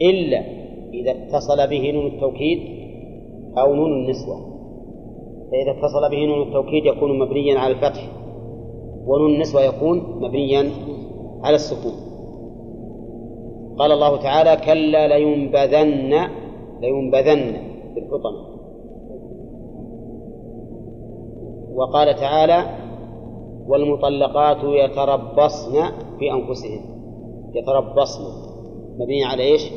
[0.02, 0.40] إلا
[0.94, 2.58] إذا اتصل به نون التوكيد
[3.58, 4.36] أو نون النسوة.
[5.50, 8.08] فإذا اتصل به نون التوكيد يكون مبنيا على الفتح
[9.06, 10.70] ونون النسوة يكون مبنيا
[11.42, 11.92] على السكون.
[13.78, 16.28] قال الله تعالى كلا لينبذن
[16.80, 17.56] لينبذن
[17.94, 18.56] في الحطمة.
[21.74, 22.64] وقال تعالى
[23.68, 25.82] والمطلقات يتربصن
[26.18, 26.95] في أنفسهن.
[27.56, 28.22] يتربصن
[28.98, 29.72] مبني على إيش؟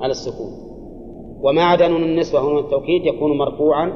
[0.00, 0.52] على السكون.
[1.42, 3.92] وما عدا نون النسوة ونون التوكيد يكون مرفوعا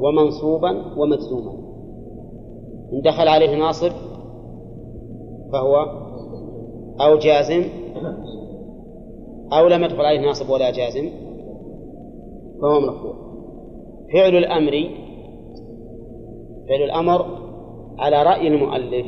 [0.00, 1.52] ومنصوبا ومجزوما
[2.92, 3.92] إن دخل عليه ناصب
[5.52, 5.76] فهو
[7.00, 7.64] أو جازم
[9.52, 11.10] أو لم يدخل عليه ناصب ولا جازم
[12.62, 13.14] فهو مرفوع.
[14.12, 14.90] فعل الأمر
[16.68, 17.24] فعل الأمر
[17.98, 19.06] على رأي المؤلف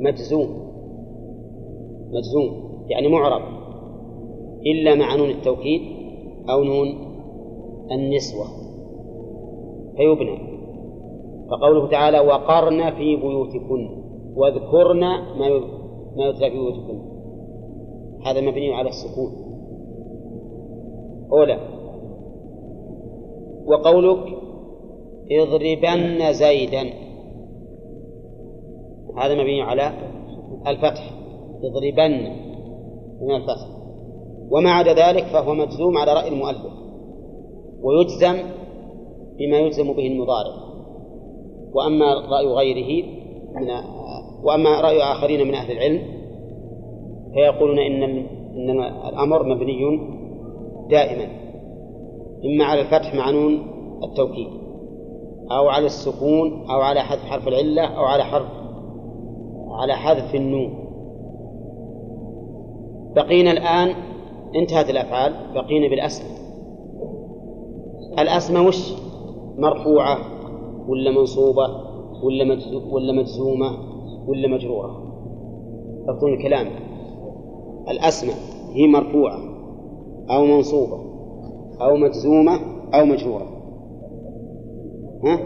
[0.00, 0.71] مجزوم.
[2.12, 3.42] مجزوم يعني معرب
[4.66, 5.80] إلا مع نون التوكيد
[6.50, 6.86] أو نون
[7.92, 8.46] النسوة.
[9.96, 10.52] فيبنى.
[11.50, 14.02] فقوله تعالى وقرن في بيوتكن
[14.36, 15.48] واذكرن ما
[16.16, 16.98] ما يتلى في بيوتكن.
[18.26, 19.32] هذا مبني على السكون.
[21.32, 21.58] أولى.
[23.66, 24.38] وقولك
[25.30, 26.82] اضربن زيدا.
[29.16, 29.92] هذا مبني على
[30.66, 31.21] الفتح.
[31.64, 32.32] اضربن
[33.22, 33.68] من الفتح
[34.50, 36.72] وما عدا ذلك فهو مجزوم على رأي المؤلف
[37.82, 38.36] ويجزم
[39.38, 40.54] بما يجزم به المضارع.
[41.74, 43.06] وأما رأي غيره
[43.54, 43.70] من
[44.42, 46.02] وأما رأي آخرين من أهل العلم
[47.34, 48.02] فيقولون إن
[48.56, 50.00] إن الأمر مبني
[50.90, 51.26] دائما
[52.44, 53.62] إما على الفتح مع نون
[54.04, 54.48] التوكيد
[55.50, 58.48] أو على السكون أو على حذف حرف العلة أو على حرف
[59.70, 60.81] على حذف النون.
[63.14, 63.94] بقينا الآن
[64.54, 66.42] انتهت الأفعال بقينا بالأسماء
[68.18, 68.92] الأسماء وش؟
[69.58, 70.18] مرفوعة
[70.88, 71.66] ولا منصوبة
[72.22, 72.58] ولا
[72.90, 73.78] ولا مجزومة
[74.28, 75.12] ولا مجرورة؟
[76.06, 76.66] تفضل الكلام
[77.88, 78.36] الأسماء
[78.72, 79.38] هي مرفوعة
[80.30, 80.98] أو منصوبة
[81.80, 82.60] أو مجزومة
[82.94, 83.46] أو مجرورة.
[85.24, 85.38] ها؟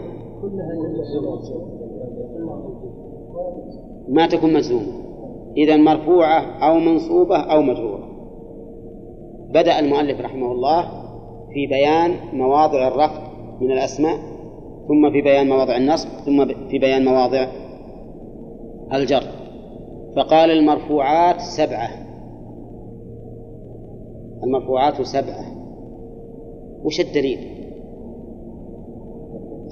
[4.09, 5.06] ما تكون مجزومة.
[5.57, 8.07] إذا مرفوعة أو منصوبة أو مجرورة.
[9.49, 10.81] بدأ المؤلف رحمه الله
[11.53, 13.27] في بيان مواضع الرفع
[13.61, 14.17] من الأسماء
[14.87, 17.47] ثم في بيان مواضع النصب ثم في بيان مواضع
[18.93, 19.23] الجر.
[20.15, 21.89] فقال المرفوعات سبعة.
[24.43, 25.45] المرفوعات سبعة.
[26.83, 27.39] وش الدليل؟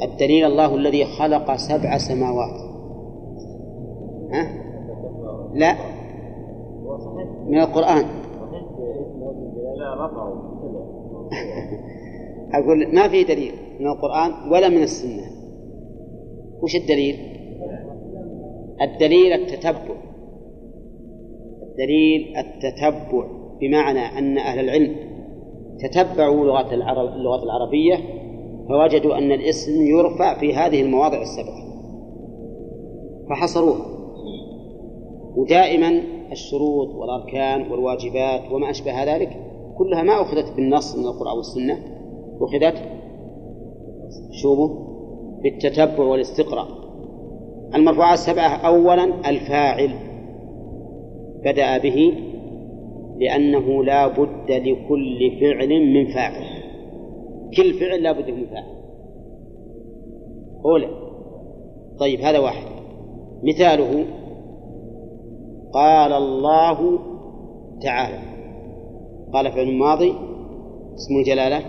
[0.01, 2.61] الدليل الله الذي خلق سبع سماوات.
[4.33, 4.64] ها؟
[5.55, 5.75] لا.
[7.47, 8.05] من القرآن.
[12.53, 15.23] أقول ما في دليل من القرآن ولا من السنة.
[16.61, 17.15] وش الدليل؟
[18.81, 19.95] الدليل التتبع.
[21.63, 23.27] الدليل التتبع
[23.61, 24.95] بمعنى أن أهل العلم
[25.79, 27.95] تتبعوا لغة العرب اللغة العربية
[28.69, 31.65] فوجدوا أن الاسم يرفع في هذه المواضع السبعة
[33.29, 33.94] فحصروها.
[35.35, 36.01] ودائما
[36.31, 39.29] الشروط والأركان والواجبات وما أشبه ذلك
[39.77, 41.79] كلها ما أخذت بالنص من القرآن والسنة
[42.41, 42.81] أخذت
[44.31, 44.69] شوفوا
[45.43, 46.67] بالتتبع والاستقراء.
[47.75, 49.89] المرفوعات السبعة أولا الفاعل
[51.45, 52.13] بدأ به
[53.17, 56.43] لأنه لا بد لكل فعل من فاعل.
[57.57, 58.75] كل فعل لا بد من فاعل.
[60.65, 60.89] أولى
[61.99, 62.67] طيب هذا واحد.
[63.43, 64.05] مثاله
[65.75, 66.99] قال الله
[67.81, 68.19] تعالى.
[69.33, 70.13] قال فعل ماضي
[70.95, 71.61] اسم الجلالة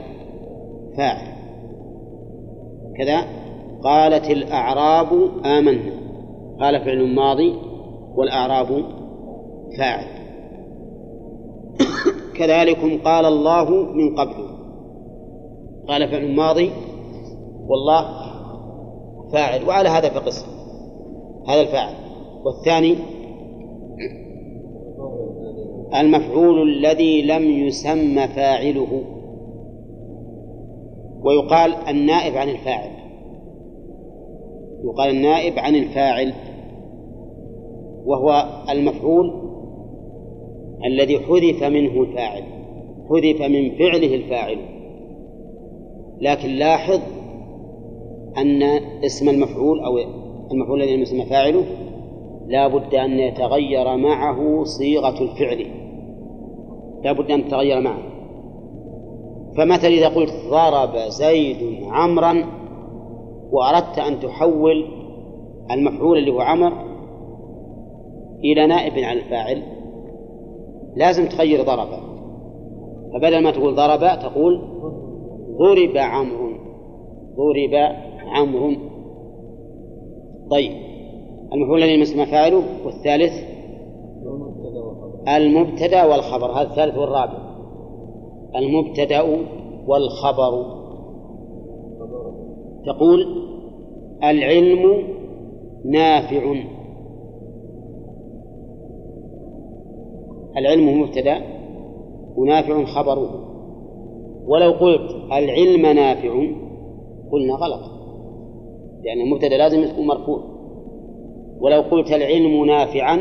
[0.96, 1.36] فاعل.
[2.96, 3.22] كذا.
[3.82, 5.08] قالت الأعراب
[5.44, 5.92] آمنا.
[6.60, 7.54] قال فعل ماضي
[8.16, 8.84] والأعراب
[9.78, 10.06] فاعل.
[12.38, 14.48] كذلكم قال الله من قبل.
[15.88, 16.70] قال فعل ماضي
[17.68, 18.06] والله
[19.32, 19.68] فاعل.
[19.68, 20.46] وعلى هذا فقس.
[21.48, 21.94] هذا الفاعل.
[22.44, 23.15] والثاني
[26.00, 29.02] المفعول الذي لم يسمى فاعله.
[31.22, 32.90] ويقال النائب عن الفاعل.
[34.84, 36.32] يقال النائب عن الفاعل.
[38.06, 39.32] وهو المفعول
[40.86, 42.42] الذي حذف منه الفاعل.
[43.10, 44.58] حذف من فعله الفاعل.
[46.20, 47.00] لكن لاحظ
[48.38, 48.62] أن
[49.04, 49.98] اسم المفعول أو
[50.52, 51.64] المفعول الذي يسمى فاعله
[52.46, 55.85] لا بد أن يتغير معه صيغة الفعل.
[57.06, 58.02] لا بد أن تتغير معه.
[59.56, 62.44] فمثلا إذا قلت ضرب زيد عمرا
[63.52, 64.86] وأردت أن تحول
[65.70, 66.72] المفعول اللي هو عمر
[68.44, 69.62] إلى نائب عن الفاعل
[70.96, 71.88] لازم تغير ضرب
[73.12, 74.60] فبدل ما تقول ضرب تقول
[75.58, 76.50] ضرب عمرو.
[77.36, 77.92] ضرب
[78.26, 78.74] عمرو.
[80.50, 80.72] طيب
[81.52, 83.55] المفعول الذي مسمى فاعله والثالث
[85.28, 87.38] المبتدا والخبر هذا الثالث والرابع.
[88.56, 89.22] المبتدا
[89.86, 90.76] والخبر.
[92.86, 93.26] تقول
[94.24, 95.02] العلم
[95.84, 96.54] نافع.
[100.56, 101.40] العلم مبتدا
[102.36, 103.46] ونافع خبره
[104.46, 106.30] ولو قلت العلم نافع
[107.32, 107.80] قلنا غلط.
[109.04, 110.40] لأن المبتدا لازم يكون مرفوع.
[111.60, 113.18] ولو قلت العلم نافعا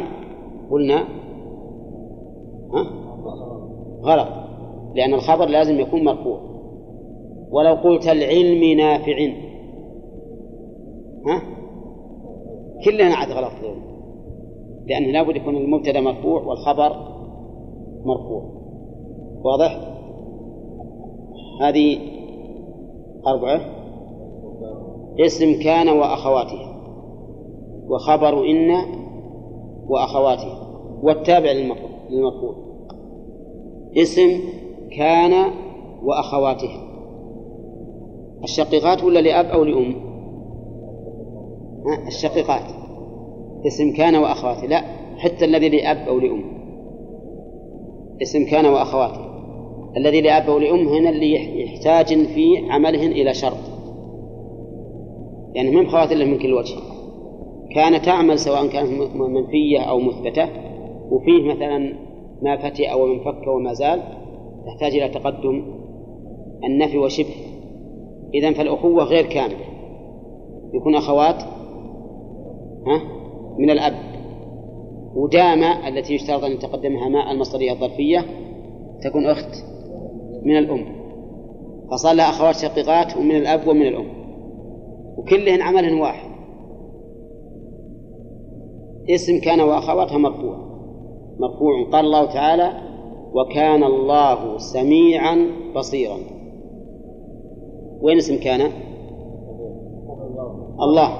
[0.71, 1.05] قلنا
[2.73, 2.85] ها؟
[4.03, 4.27] غلط.
[4.95, 6.39] لأن الخبر لازم يكون مرفوع.
[7.51, 9.17] ولو قلت العلم نافع.
[11.27, 11.41] ها؟
[12.85, 13.51] كلنا عاد غلط.
[13.61, 13.77] دول
[14.87, 16.95] لأنه لابد يكون المبتدأ مرفوع والخبر
[18.05, 18.43] مرفوع.
[19.43, 19.95] واضح؟
[21.61, 21.97] هذه
[23.27, 23.61] أربعة.
[25.19, 26.75] اسم كان وأخواتها
[27.89, 28.71] وخبر إن
[29.87, 30.67] وأخواتها
[31.03, 31.51] والتابع
[32.09, 32.55] للمرفوع
[33.97, 34.39] اسم
[34.97, 35.51] كان
[36.03, 36.85] وأخواتها
[38.43, 39.95] الشقيقات ولا لأب أو لأم؟
[42.07, 42.71] الشقيقات.
[43.67, 44.81] اسم كان وأخواتها لا
[45.17, 46.43] حتى الذي لأب أو لأم.
[48.21, 49.25] اسم كان وأخواته.
[49.97, 53.57] الذي لأب ولأم هنا اللي يحتاج في عملهن إلى شرط.
[55.53, 56.75] يعني من خوات إلا من كل وجه.
[57.75, 60.49] كان تعمل سواء كانت منفية أو مثبتة
[61.11, 61.93] وفيه مثلا
[62.41, 64.01] ما فتئ أو من فك وما زال
[64.65, 65.65] تحتاج إلى تقدم
[66.63, 67.35] النفي وشبه.
[68.33, 69.65] إذا فالأخوة غير كاملة
[70.73, 71.43] يكون أخوات
[72.87, 73.01] ها
[73.57, 73.93] من الأب.
[75.15, 78.25] ودام التي يشترط أن يتقدمها ماء المصدرية الظرفية
[79.01, 79.55] تكون أخت
[80.43, 80.85] من الأم.
[81.91, 84.07] فصار لها أخوات شقيقات ومن الأب ومن الأم.
[85.17, 86.29] وكلهن عمل واحد.
[89.09, 90.74] اسم كان وأخواتها مرفوع.
[91.39, 92.71] مرفوع قال الله تعالى
[93.33, 96.17] وكان الله سميعا بصيرا.
[98.01, 98.71] وين اسم كان؟
[100.81, 101.17] الله.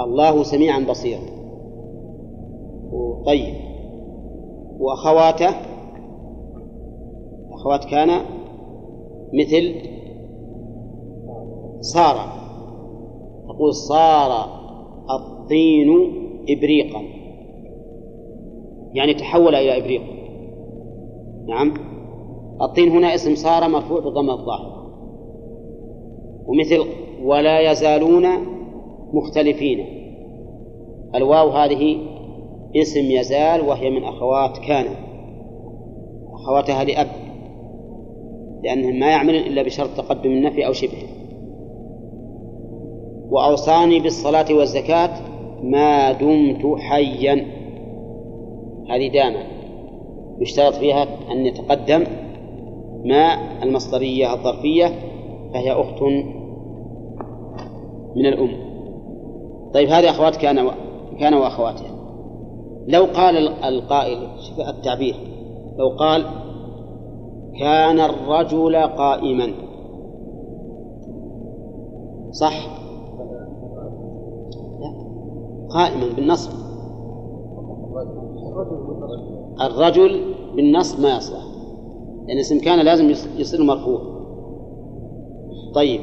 [0.00, 1.20] الله سميعا بصيرا.
[3.26, 3.54] طيب.
[4.80, 5.54] وأخواته؟
[7.52, 8.08] أخوات كان
[9.34, 9.74] مثل
[11.80, 12.16] صار
[13.48, 14.46] تقول صار
[15.10, 15.90] الطين
[16.48, 17.19] إبريقا.
[18.94, 20.02] يعني تحول إلى إبريق.
[21.48, 21.74] نعم.
[22.62, 24.80] الطين هنا اسم صار مرفوع بضم الظاهر.
[26.46, 26.84] ومثل
[27.22, 28.26] ولا يزالون
[29.12, 29.86] مختلفين.
[31.14, 31.96] الواو هذه
[32.76, 34.86] اسم يزال وهي من أخوات كان.
[36.32, 37.06] أخواتها لأب.
[38.62, 41.08] لأنهم ما يعملون إلا بشرط تقدم النفي أو شبهه.
[43.30, 45.10] وأوصاني بالصلاة والزكاة
[45.62, 47.59] ما دمت حيا.
[48.88, 49.60] هذه دامة
[50.40, 52.04] يشترط فيها أن يتقدم
[53.04, 54.86] ما المصدرية الظرفية
[55.54, 56.02] فهي أخت
[58.16, 58.70] من الأم.
[59.74, 60.70] طيب هذه أخوات كان و...
[61.20, 61.90] كان وأخواتها.
[62.88, 65.14] لو قال القائل شوف التعبير.
[65.78, 66.24] لو قال
[67.60, 69.52] كان الرجل قائما.
[72.30, 72.66] صح؟
[75.70, 76.69] قائما بالنصب.
[79.60, 81.44] الرجل بالنصب ما يصلح.
[82.28, 84.00] لأن اسم كان لازم يصير مرفوع.
[85.74, 86.00] طيب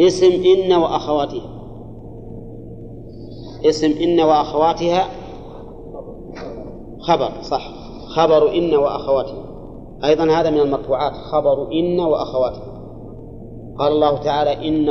[0.00, 1.62] اسم إن وأخواتها.
[3.64, 5.04] اسم إن وأخواتها
[7.00, 7.72] خبر صح.
[8.08, 9.44] خبر إن وأخواتها.
[10.04, 12.72] أيضا هذا من المرفوعات خبر إن وأخواتها.
[13.78, 14.88] قال الله تعالى إن